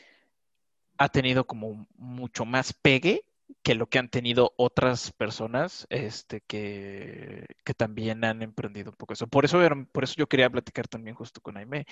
[0.97, 3.25] ha tenido como mucho más pegue
[3.61, 9.13] que lo que han tenido otras personas este, que, que también han emprendido un poco
[9.13, 9.27] eso.
[9.27, 9.59] Por eso,
[9.91, 11.85] por eso yo quería platicar también justo con Aime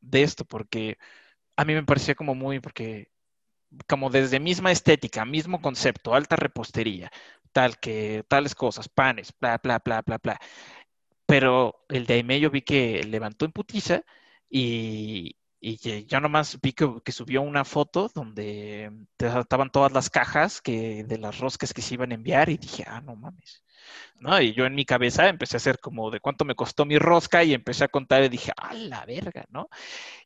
[0.00, 0.98] de esto, porque
[1.56, 3.10] a mí me parecía como muy, porque
[3.88, 7.10] como desde misma estética, mismo concepto, alta repostería,
[7.52, 10.40] tal que tales cosas, panes, bla, bla, bla, bla, bla
[11.26, 14.02] pero el de Aime yo vi que levantó en putiza
[14.48, 21.04] y, Y yo nomás vi que, subió una foto donde estaban todas las cajas que,
[21.04, 23.64] de las roscas que se iban a enviar y dije, ah, no mames.
[24.20, 24.40] ¿No?
[24.40, 27.44] Y yo en mi cabeza empecé a hacer como de cuánto me costó mi rosca
[27.44, 29.68] y empecé a contar y dije, ah, la verga, ¿no?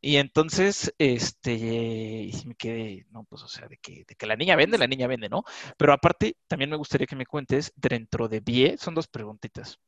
[0.01, 4.37] Y entonces, este, y me quedé, no, pues, o sea, de que, de que la
[4.37, 5.45] niña vende, la niña vende, ¿no?
[5.77, 9.79] Pero aparte, también me gustaría que me cuentes, dentro de BIE, son dos preguntitas.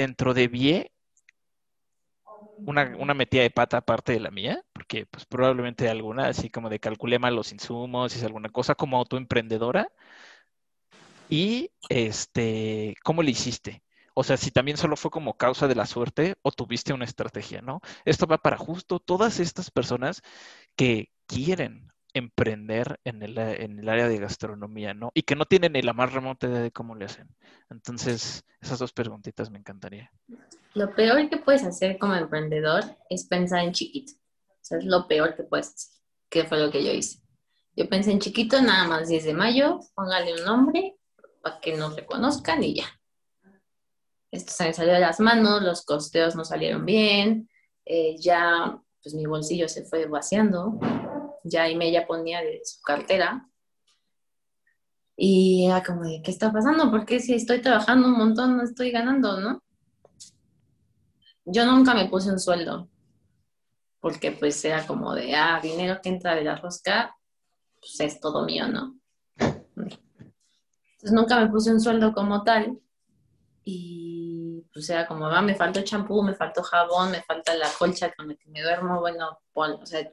[0.00, 0.92] Dentro de BIE,
[2.64, 6.70] una, una, metida de pata aparte de la mía, porque pues probablemente alguna, así como
[6.70, 9.92] de calculé mal los insumos, hice alguna cosa como autoemprendedora.
[11.28, 13.82] Y este, ¿cómo le hiciste?
[14.14, 17.60] O sea, si también solo fue como causa de la suerte o tuviste una estrategia,
[17.60, 17.82] ¿no?
[18.06, 20.22] Esto va para justo todas estas personas
[20.76, 25.10] que quieren emprender en el, en el, área de gastronomía, ¿no?
[25.14, 27.28] Y que no tienen ni la más remota idea de cómo le hacen.
[27.70, 30.10] Entonces, esas dos preguntitas me encantaría.
[30.74, 34.12] Lo peor que puedes hacer como emprendedor es pensar en chiquito.
[34.14, 37.20] O sea, es lo peor que puedes hacer, que fue lo que yo hice.
[37.76, 40.96] Yo pensé en chiquito, nada más 10 de mayo, póngale un nombre
[41.42, 42.86] para que nos reconozcan y ya.
[44.30, 47.48] Esto se me salió de las manos, los costeos no salieron bien,
[47.84, 50.78] eh, ya pues mi bolsillo se fue vaciando
[51.44, 53.46] ya me ya ponía de su cartera.
[55.16, 56.90] Y era como de, ¿qué está pasando?
[56.90, 59.62] Porque si estoy trabajando un montón, no estoy ganando, ¿no?
[61.44, 62.88] Yo nunca me puse un sueldo,
[64.00, 67.16] porque pues era como de, ah, dinero que entra de la rosca,
[67.80, 68.98] pues es todo mío, ¿no?
[69.38, 72.78] Entonces nunca me puse un sueldo como tal
[73.64, 78.12] y pues era como, ah, me faltó champú, me faltó jabón, me falta la colcha
[78.12, 80.10] con la que me duermo, bueno, o sea,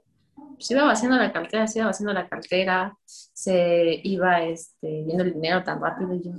[0.59, 5.33] se iba vaciando la cartera, se iba vaciando la cartera, se iba este, viendo el
[5.33, 6.13] dinero tan rápido.
[6.13, 6.31] Y yo,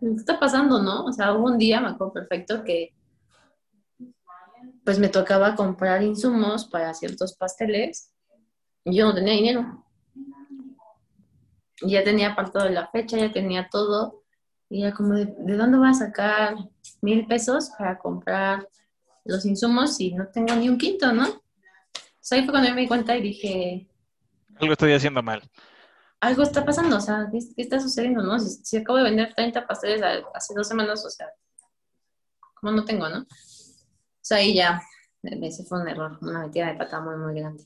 [0.00, 1.04] ¿qué está pasando, no?
[1.04, 2.94] O sea, hubo un día, me acuerdo perfecto, que
[4.84, 8.12] pues me tocaba comprar insumos para ciertos pasteles
[8.84, 9.84] y yo no tenía dinero.
[11.82, 14.22] Ya tenía apartado la fecha, ya tenía todo.
[14.68, 16.56] Y ya como, ¿de, ¿de dónde voy a sacar
[17.02, 18.68] mil pesos para comprar
[19.24, 21.26] los insumos si no tengo ni un quinto, no?
[22.30, 23.88] Ahí fue cuando me di cuenta y dije...
[24.56, 25.42] Algo estoy haciendo mal.
[26.20, 28.38] Algo está pasando, o sea, ¿qué, está sucediendo, no?
[28.38, 30.02] Si, acabo de vender 30 pasteles
[30.34, 31.26] hace dos semanas, o sea,
[32.54, 33.20] como no tengo, no?
[33.20, 33.26] O
[34.20, 34.82] sea, ahí ya,
[35.22, 37.64] ese fue un error, una metida de pata muy, muy grande.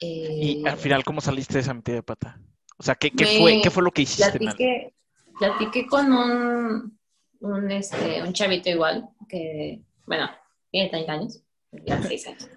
[0.00, 2.40] y al final, ¿cómo saliste de esa metida de pata?
[2.78, 4.94] O sea, ¿qué, fue, ¿qué fue lo que hiciste platiqué,
[5.40, 5.56] mal?
[5.58, 6.98] Platiqué con un,
[7.40, 10.30] un, este, un chavito igual, que, bueno,
[10.70, 11.42] tiene 30 años,
[11.84, 12.48] ya 6 años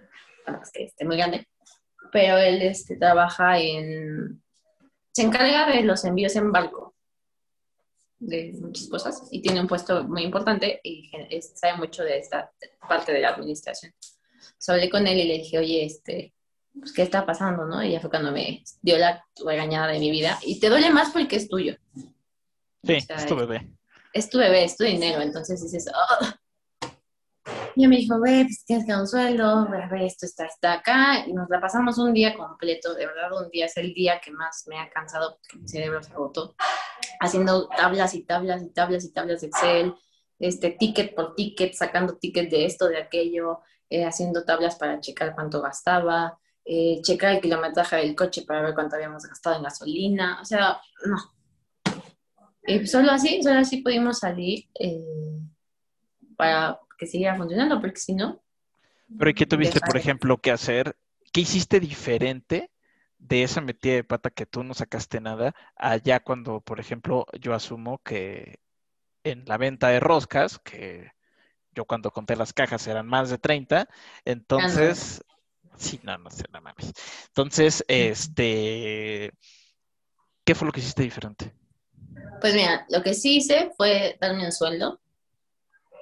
[0.74, 1.48] que esté muy grande,
[2.12, 4.42] pero él este, trabaja en,
[5.12, 6.96] se encarga de los envíos en barco,
[8.20, 11.12] de muchas cosas, y tiene un puesto muy importante y
[11.56, 12.52] sabe mucho de esta
[12.88, 13.94] parte de la administración.
[14.58, 16.34] So, hablé con él y le dije, oye, este,
[16.80, 17.84] pues, ¿qué está pasando, no?
[17.84, 20.40] Y ya fue cuando me dio la regañada de mi vida.
[20.44, 21.76] Y te duele más porque es tuyo.
[22.84, 23.72] Sí, es tu bebé.
[24.14, 25.22] Es tu bebé, es tu dinero.
[25.22, 26.26] Entonces dices, oh,
[27.76, 31.26] y me dijo, ve, pues tienes que dar un sueldo, ve, esto está, está acá.
[31.26, 34.32] Y nos la pasamos un día completo, de verdad, un día es el día que
[34.32, 36.56] más me ha cansado porque mi cerebro se agotó.
[37.20, 39.96] Haciendo tablas y tablas y tablas y tablas de Excel,
[40.40, 43.60] este, ticket por ticket, sacando ticket de esto, de aquello,
[43.90, 48.74] eh, haciendo tablas para checar cuánto gastaba, eh, checar el kilometraje del coche para ver
[48.74, 50.40] cuánto habíamos gastado en gasolina.
[50.42, 51.18] O sea, no.
[52.64, 55.02] Y solo así, solo así pudimos salir eh,
[56.38, 58.44] para que siga funcionando, porque si no...
[59.18, 60.96] Pero ¿y qué tuviste, por ejemplo, que hacer?
[61.34, 62.70] ¿Qué hiciste diferente
[63.18, 67.56] de esa metida de pata que tú no sacaste nada allá cuando, por ejemplo, yo
[67.56, 68.60] asumo que
[69.24, 71.10] en la venta de roscas, que
[71.74, 73.90] yo cuando conté las cajas eran más de 30,
[74.24, 75.24] entonces...
[75.78, 76.94] Sí, no, no sé, no mames.
[77.30, 79.34] Entonces, este...
[80.44, 81.52] ¿Qué fue lo que hiciste diferente?
[82.40, 85.02] Pues mira, lo que sí hice fue darme un sueldo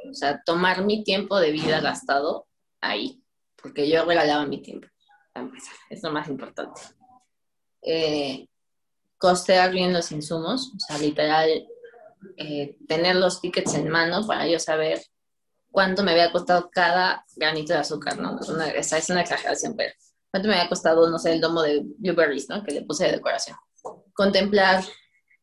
[0.10, 2.48] o sea, tomar mi tiempo de vida gastado
[2.82, 3.24] ahí,
[3.62, 4.88] porque yo regalaba mi tiempo,
[5.90, 6.82] es lo más importante.
[7.82, 8.48] Eh,
[9.18, 11.68] costear bien los insumos, o sea, literal,
[12.38, 15.02] eh, tener los tickets en mano para yo saber
[15.72, 18.40] cuánto me había costado cada granito de azúcar, ¿no?
[18.40, 19.94] Es una, es una exageración, pero
[20.32, 22.64] cuánto me había costado, no sé, el domo de blueberries, ¿no?
[22.64, 23.58] Que le puse de decoración.
[24.14, 24.84] Contemplar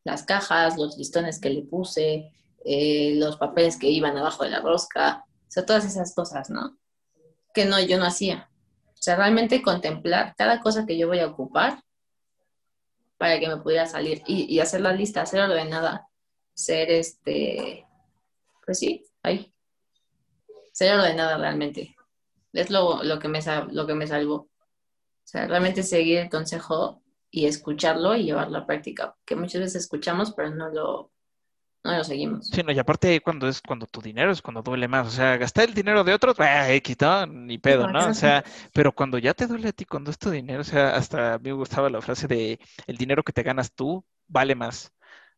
[0.04, 2.32] las cajas, los listones que le puse,
[2.68, 6.76] eh, los papeles que iban abajo de la rosca, o sea, todas esas cosas, ¿no?
[7.54, 8.50] Que no, yo no hacía.
[8.88, 11.80] O sea, realmente contemplar cada cosa que yo voy a ocupar
[13.18, 16.08] para que me pudiera salir y, hacer la lista, hacer ordenada,
[16.54, 17.86] ser este,
[18.64, 19.54] pues sí, ahí,
[20.72, 21.94] ser ordenada realmente.
[22.52, 23.38] Es lo, lo, que me,
[23.70, 24.34] lo que me salvó.
[24.34, 24.48] O
[25.22, 27.00] sea, realmente seguir el consejo
[27.30, 31.12] y escucharlo y llevarlo a práctica, que muchas veces escuchamos, pero no lo,
[31.86, 32.48] no lo seguimos.
[32.48, 35.36] Sí, no, y aparte cuando es cuando tu dinero es cuando duele más, o sea,
[35.36, 38.08] gastar el dinero de otros, eh, quitó, ni pedo, ¿no?
[38.08, 40.96] O sea, pero cuando ya te duele a ti, cuando es tu dinero, o sea,
[40.96, 44.54] hasta a mí me gustaba la frase de el dinero que te ganas tú vale
[44.54, 44.92] más,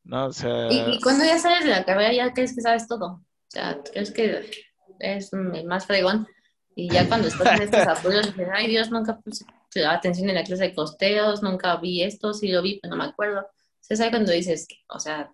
[0.05, 0.27] ¿no?
[0.27, 0.71] O sea...
[0.71, 4.11] Y, cuando ya sales de la carrera ya crees que sabes todo, o sea, crees
[4.11, 4.51] que
[4.99, 6.27] es el más fregón,
[6.75, 9.45] y ya cuando estás en estos apoyos dices, ay Dios, nunca puse
[9.87, 13.11] atención en la clase de costeos, nunca vi esto, sí lo vi, pero no me
[13.11, 13.41] acuerdo.
[13.41, 15.33] O sea, ¿sabes cuando dices, o sea,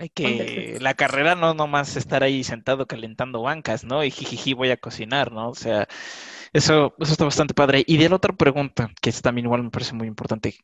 [0.00, 4.02] hay que la carrera no nomás estar ahí sentado calentando bancas, ¿no?
[4.02, 5.50] Y jijiji voy a cocinar, ¿no?
[5.50, 5.86] O sea,
[6.54, 7.84] eso, eso está bastante padre.
[7.86, 10.54] Y de la otra pregunta, que también igual me parece muy importante,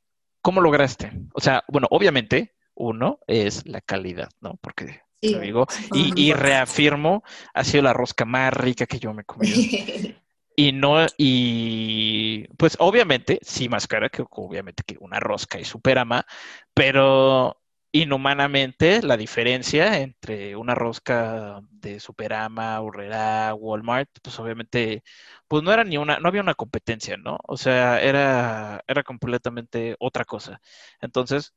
[0.41, 1.13] ¿cómo lograste?
[1.35, 4.59] O sea, bueno, obviamente, uno es la calidad, ¿no?
[4.63, 7.23] Porque lo digo, y, y, reafirmo,
[7.53, 9.55] ha sido la rosca más rica que yo me he comido.
[10.57, 16.25] y no, y pues obviamente, sí más cara que obviamente que una rosca y superama,
[16.73, 17.61] pero
[18.03, 25.03] inhumanamente la diferencia entre una rosca de Superama, Urrera, Walmart, pues obviamente,
[25.49, 27.39] pues no era ni una, no había una competencia, ¿no?
[27.45, 30.61] O sea, era, era completamente otra cosa.
[31.01, 31.55] Entonces,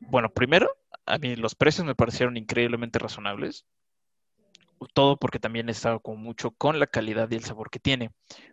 [0.00, 0.70] bueno, primero,
[1.06, 3.66] a mí los precios me parecieron increíblemente razonables
[4.92, 8.10] todo porque también he estado con mucho con la calidad y el sabor que tiene.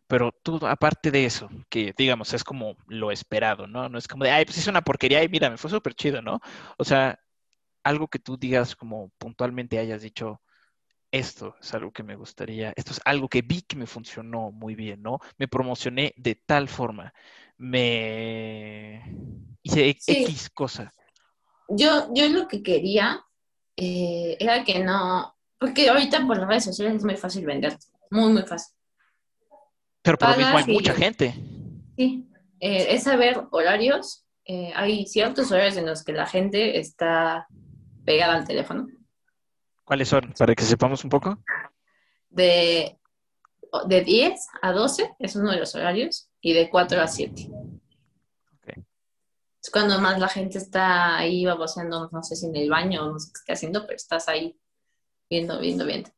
[0.07, 3.89] Pero tú, aparte de eso, que digamos es como lo esperado, ¿no?
[3.89, 6.21] No es como de, ay, pues es una porquería y mira, me fue súper chido,
[6.21, 6.39] ¿no?
[6.77, 7.19] O sea,
[7.83, 10.41] algo que tú digas como puntualmente hayas dicho,
[11.11, 14.75] esto es algo que me gustaría, esto es algo que vi que me funcionó muy
[14.75, 15.19] bien, ¿no?
[15.37, 17.13] Me promocioné de tal forma,
[17.57, 19.03] me
[19.61, 20.91] hice X cosa.
[21.69, 23.23] Yo, yo lo que quería
[23.77, 27.77] eh, era que no, porque ahorita por las redes sociales es muy fácil vender,
[28.11, 28.75] muy, muy fácil.
[30.01, 31.33] Pero por lo mismo hay mucha gente.
[31.95, 32.27] Sí,
[32.59, 34.25] eh, es saber horarios.
[34.43, 37.47] Eh, hay ciertos horarios en los que la gente está
[38.03, 38.87] pegada al teléfono.
[39.85, 40.33] ¿Cuáles son?
[40.37, 41.39] Para que sepamos un poco.
[42.29, 42.99] De,
[43.87, 44.33] de 10
[44.63, 47.49] a 12 es uno de los horarios y de 4 a 7.
[49.61, 53.13] Es cuando más la gente está ahí baboseando, no sé si en el baño o
[53.13, 54.59] no sé qué está haciendo, pero estás ahí
[55.29, 56.09] viendo, viendo, viendo.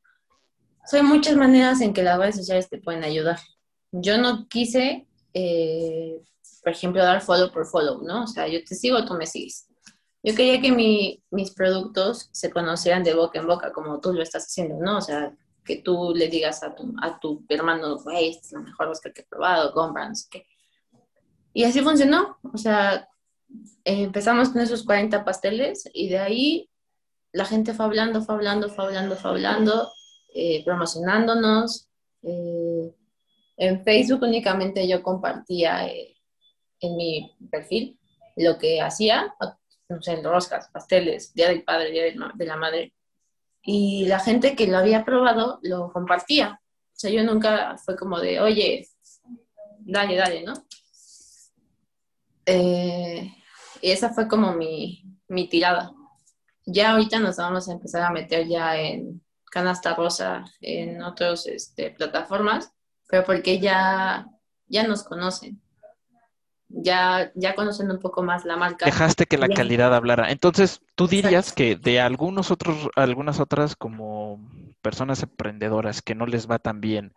[0.91, 3.39] hay muchas maneras en que las redes sociales te pueden ayudar.
[3.91, 6.21] Yo no quise, eh,
[6.63, 8.23] por ejemplo, dar follow por follow, ¿no?
[8.23, 9.67] O sea, yo te sigo, tú me sigues.
[10.23, 10.71] Yo quería que
[11.29, 14.97] mis productos se conocieran de boca en boca, como tú lo estás haciendo, ¿no?
[14.97, 18.59] O sea, que tú le digas a tu, a tu hermano, hey, esta es la
[18.59, 20.47] mejor búsqueda que he probado, compra, no sé qué.
[21.53, 22.37] Y así funcionó.
[22.53, 23.09] O sea,
[23.83, 26.69] empezamos con esos 40 pasteles y de ahí
[27.35, 29.91] la gente fue hablando, fue hablando, fue hablando, fue hablando,
[30.33, 31.89] eh, promocionándonos.
[32.23, 32.95] Eh,
[33.57, 36.15] en Facebook únicamente yo compartía eh,
[36.79, 37.99] en mi perfil
[38.37, 39.35] lo que hacía,
[39.89, 42.93] no sé, roscas, pasteles, Día del Padre, Día de la Madre.
[43.61, 46.61] Y la gente que lo había probado lo compartía.
[46.61, 48.87] O sea, yo nunca fue como de, oye,
[49.79, 50.53] dale, dale, ¿no?
[52.47, 55.94] y esa fue como mi, mi tirada.
[56.65, 61.91] Ya ahorita nos vamos a empezar a meter ya en canasta rosa, en otras este,
[61.91, 62.73] plataformas,
[63.07, 64.27] pero porque ya,
[64.67, 65.61] ya nos conocen.
[66.67, 68.85] Ya, ya conocen un poco más la marca.
[68.85, 70.31] Dejaste que la calidad hablara.
[70.31, 74.39] Entonces, tú dirías que de algunos otros, algunas otras como
[74.81, 77.13] personas emprendedoras que no les va tan bien,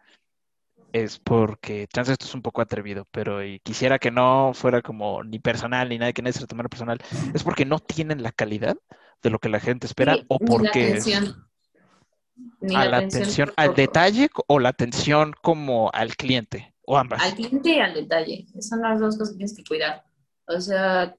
[0.92, 5.22] es porque, chance esto es un poco atrevido, pero y quisiera que no fuera como
[5.22, 6.98] ni personal ni nada que nadie se lo tomara personal,
[7.34, 8.76] es porque no tienen la calidad
[9.22, 11.00] de lo que la gente espera o porque
[12.74, 17.22] a la, atención, al detalle o la atención como al cliente o ambas.
[17.22, 20.04] Al cliente y al detalle, son las dos cosas que tienes que cuidar.
[20.46, 21.14] O sea,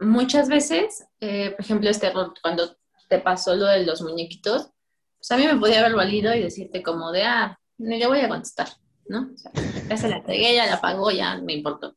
[0.00, 2.12] muchas veces, eh, por ejemplo, este
[2.42, 2.76] cuando
[3.08, 4.70] te pasó lo de los muñequitos,
[5.16, 8.20] pues a mí me podía haber valido y decirte como de, ah, no le voy
[8.20, 8.68] a contestar,
[9.08, 9.30] ¿no?
[9.34, 9.50] O sea,
[9.88, 11.96] ya se la entregué, ya la pagó, ya me importó.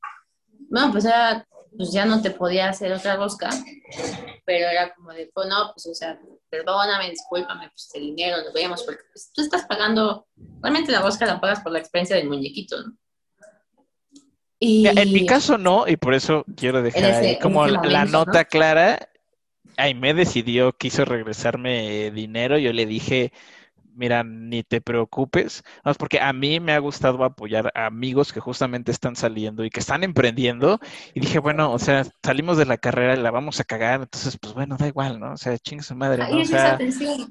[0.69, 1.45] Bueno, pues era
[1.76, 3.49] pues ya no te podía hacer otra rosca,
[4.45, 6.19] pero era como de, pues no, pues o sea,
[6.49, 10.28] perdóname, discúlpame, pues el dinero lo veíamos, porque pues, tú estás pagando,
[10.61, 12.97] realmente la rosca la pagas por la experiencia del muñequito, ¿no?
[14.59, 14.86] Y...
[14.88, 19.09] En mi caso no, y por eso quiero dejar ahí como la nota clara.
[19.76, 23.34] Ahí me decidió, quiso regresarme dinero, yo le dije,
[23.93, 28.39] mira, ni te preocupes, más porque a mí me ha gustado apoyar a amigos que
[28.39, 30.79] justamente están saliendo y que están emprendiendo.
[31.13, 34.37] Y dije, bueno, o sea, salimos de la carrera y la vamos a cagar, entonces,
[34.39, 35.33] pues bueno, da igual, ¿no?
[35.33, 36.41] O sea, chingue su madre, ¿no?
[36.41, 36.77] O sea,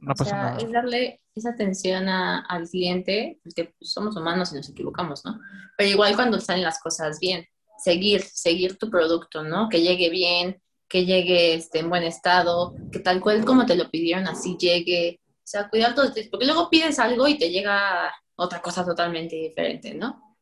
[0.00, 0.58] no pasa nada.
[0.58, 5.38] Es darle esa atención al cliente, porque pues, somos humanos y nos equivocamos, ¿no?
[5.76, 7.46] Pero igual cuando salen las cosas bien,
[7.78, 9.68] seguir, seguir tu producto, ¿no?
[9.68, 13.88] Que llegue bien, que llegue este, en buen estado, que tal cual como te lo
[13.90, 15.19] pidieron, así llegue.
[15.50, 19.34] O sea, cuidar todo esto, porque luego pides algo y te llega otra cosa totalmente
[19.34, 20.36] diferente, ¿no?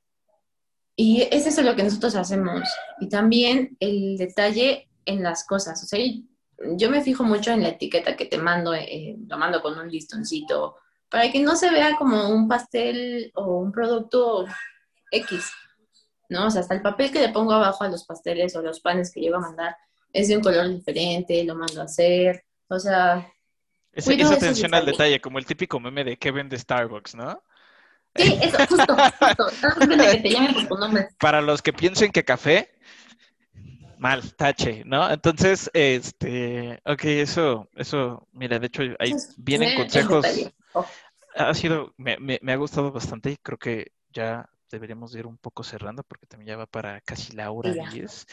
[0.95, 2.61] Y es eso lo que nosotros hacemos.
[3.01, 5.83] Y también el detalle en las cosas.
[5.83, 5.99] O sea,
[6.77, 9.91] yo me fijo mucho en la etiqueta que te mando, eh, lo mando con un
[9.91, 10.77] listoncito,
[11.09, 14.45] para que no se vea como un pastel o un producto
[15.11, 15.51] X,
[16.29, 16.49] ¿no?
[16.49, 19.11] O sea, hasta el papel que le pongo abajo a los pasteles o los panes
[19.11, 19.75] que llego a mandar,
[20.13, 23.27] es de un color diferente, lo mando a hacer, o sea...
[23.93, 27.43] esa atención al detalle, como el típico meme de Kevin de Starbucks, ¿no?
[28.15, 29.47] Sí, eso, justo, justo.
[30.13, 31.09] que te llamen por tu nombre.
[31.19, 32.71] Para los que piensen que café,
[33.99, 35.11] mal, tache, ¿no?
[35.11, 40.27] Entonces, este, ok, eso, eso, mira, de hecho, ahí vienen consejos.
[40.73, 40.87] Oh.
[41.35, 45.39] Ha sido, me, me, me, ha gustado bastante y creo que ya deberíamos ir un
[45.39, 48.27] poco cerrando porque también ya va para casi la hora 10.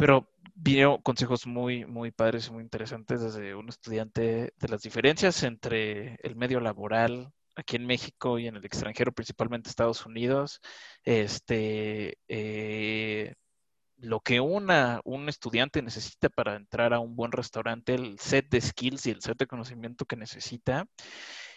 [0.00, 5.42] Pero vino consejos muy, muy padres y muy interesantes desde un estudiante de las diferencias
[5.42, 10.62] entre el medio laboral aquí en México y en el extranjero, principalmente Estados Unidos,
[11.04, 13.34] este, eh,
[13.98, 18.62] lo que una, un estudiante necesita para entrar a un buen restaurante, el set de
[18.62, 20.86] skills y el set de conocimiento que necesita.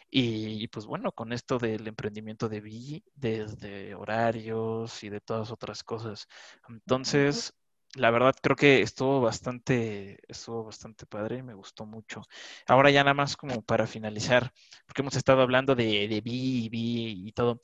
[0.10, 5.84] Y, pues bueno, con esto del emprendimiento de BI, desde horarios y de todas otras
[5.84, 6.28] cosas.
[6.68, 7.54] Entonces,
[7.96, 12.24] la verdad creo que estuvo bastante, estuvo bastante padre, me gustó mucho.
[12.68, 14.52] Ahora ya nada más como para finalizar,
[14.86, 17.60] porque hemos estado hablando de, de B y todo.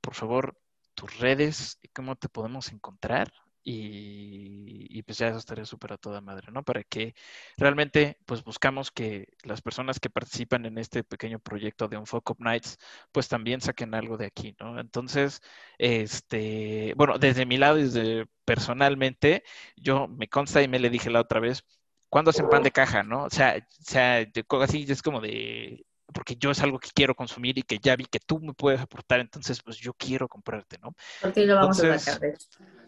[0.00, 0.58] Por favor,
[0.94, 3.32] tus redes y cómo te podemos encontrar.
[3.70, 6.62] Y, pues ya eso estaría súper a toda madre, ¿no?
[6.64, 7.14] Para que
[7.56, 12.36] realmente pues buscamos que las personas que participan en este pequeño proyecto de un Up
[12.38, 12.78] Nights
[13.12, 14.80] pues también saquen algo de aquí, ¿no?
[14.80, 15.40] Entonces,
[15.78, 19.44] este, bueno, desde mi lado, desde personalmente,
[19.76, 21.64] yo me consta y me le dije la otra vez,
[22.08, 23.24] ¿cuándo hacen pan de caja, no?
[23.24, 24.26] O sea, o sea,
[24.62, 28.06] así es como de, porque yo es algo que quiero consumir y que ya vi
[28.06, 30.94] que tú me puedes aportar, entonces pues yo quiero comprarte, ¿no?
[31.20, 32.34] Porque lo vamos a sacar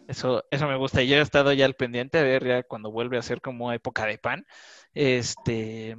[0.07, 1.03] eso, eso me gusta.
[1.03, 4.05] Yo he estado ya al pendiente a ver ya cuando vuelve a ser como época
[4.05, 4.45] de pan.
[4.93, 5.97] Este,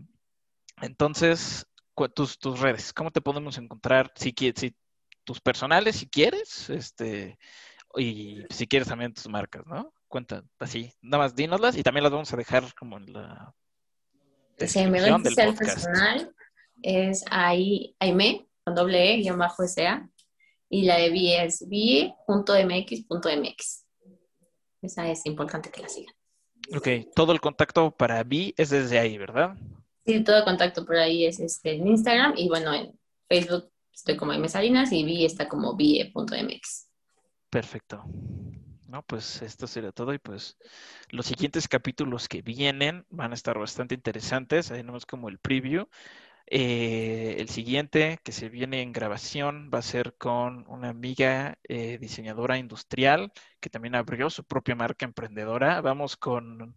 [0.81, 1.67] entonces,
[2.15, 4.13] tus, tus redes, ¿cómo te podemos encontrar?
[4.17, 4.77] Si, si
[5.25, 7.39] tus personales, si quieres, este,
[7.97, 9.95] y si quieres también tus marcas, ¿no?
[10.09, 13.55] Cuenta así, nada más dínoslas y también las vamos a dejar como en la
[14.59, 15.87] descripción del podcast.
[15.87, 16.35] personal
[16.83, 20.09] es ahí, Aime, con doble E, guion bajo SA,
[20.69, 22.17] y la de BI es BI.mx.mx.
[24.83, 26.15] Esa es importante que la sigan.
[26.75, 29.57] Ok, todo el contacto para Vi es desde ahí, ¿verdad?
[30.07, 34.17] Sí, todo el contacto por ahí es este, en Instagram y bueno, en Facebook estoy
[34.17, 36.89] como M Salinas y Vi está como vie.mx.
[37.51, 38.03] Perfecto.
[38.89, 40.57] No, pues esto sería todo y pues
[41.11, 44.71] los siguientes capítulos que vienen van a estar bastante interesantes.
[44.71, 45.87] Ahí tenemos como el preview.
[46.55, 51.97] Eh, el siguiente que se viene en grabación va a ser con una amiga eh,
[51.97, 55.81] diseñadora industrial que también abrió su propia marca emprendedora.
[55.81, 56.77] Vamos con,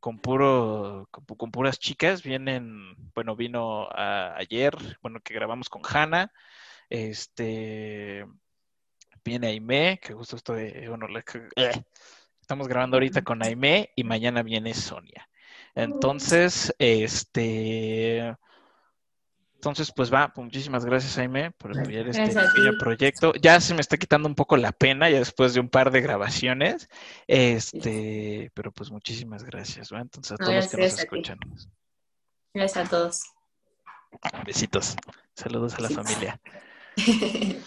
[0.00, 2.24] con puro, con, puras chicas.
[2.24, 6.32] Vienen, bueno, vino ayer, bueno, que grabamos con Hanna.
[6.90, 8.26] Este
[9.24, 11.06] viene Aime, que justo estoy, bueno,
[11.54, 11.84] eh,
[12.40, 15.28] estamos grabando ahorita con Aime y mañana viene Sonia.
[15.76, 18.36] Entonces, este
[19.62, 23.32] entonces, pues va, pues muchísimas gracias, Jaime, por apoyar este pequeño proyecto.
[23.34, 26.00] Ya se me está quitando un poco la pena, ya después de un par de
[26.00, 26.88] grabaciones.
[27.28, 30.00] Este, pero pues muchísimas gracias, ¿va?
[30.00, 31.38] Entonces, a todos los que nos escuchan.
[32.52, 33.22] Gracias a todos.
[34.44, 34.96] Besitos.
[35.36, 36.40] Saludos a la familia.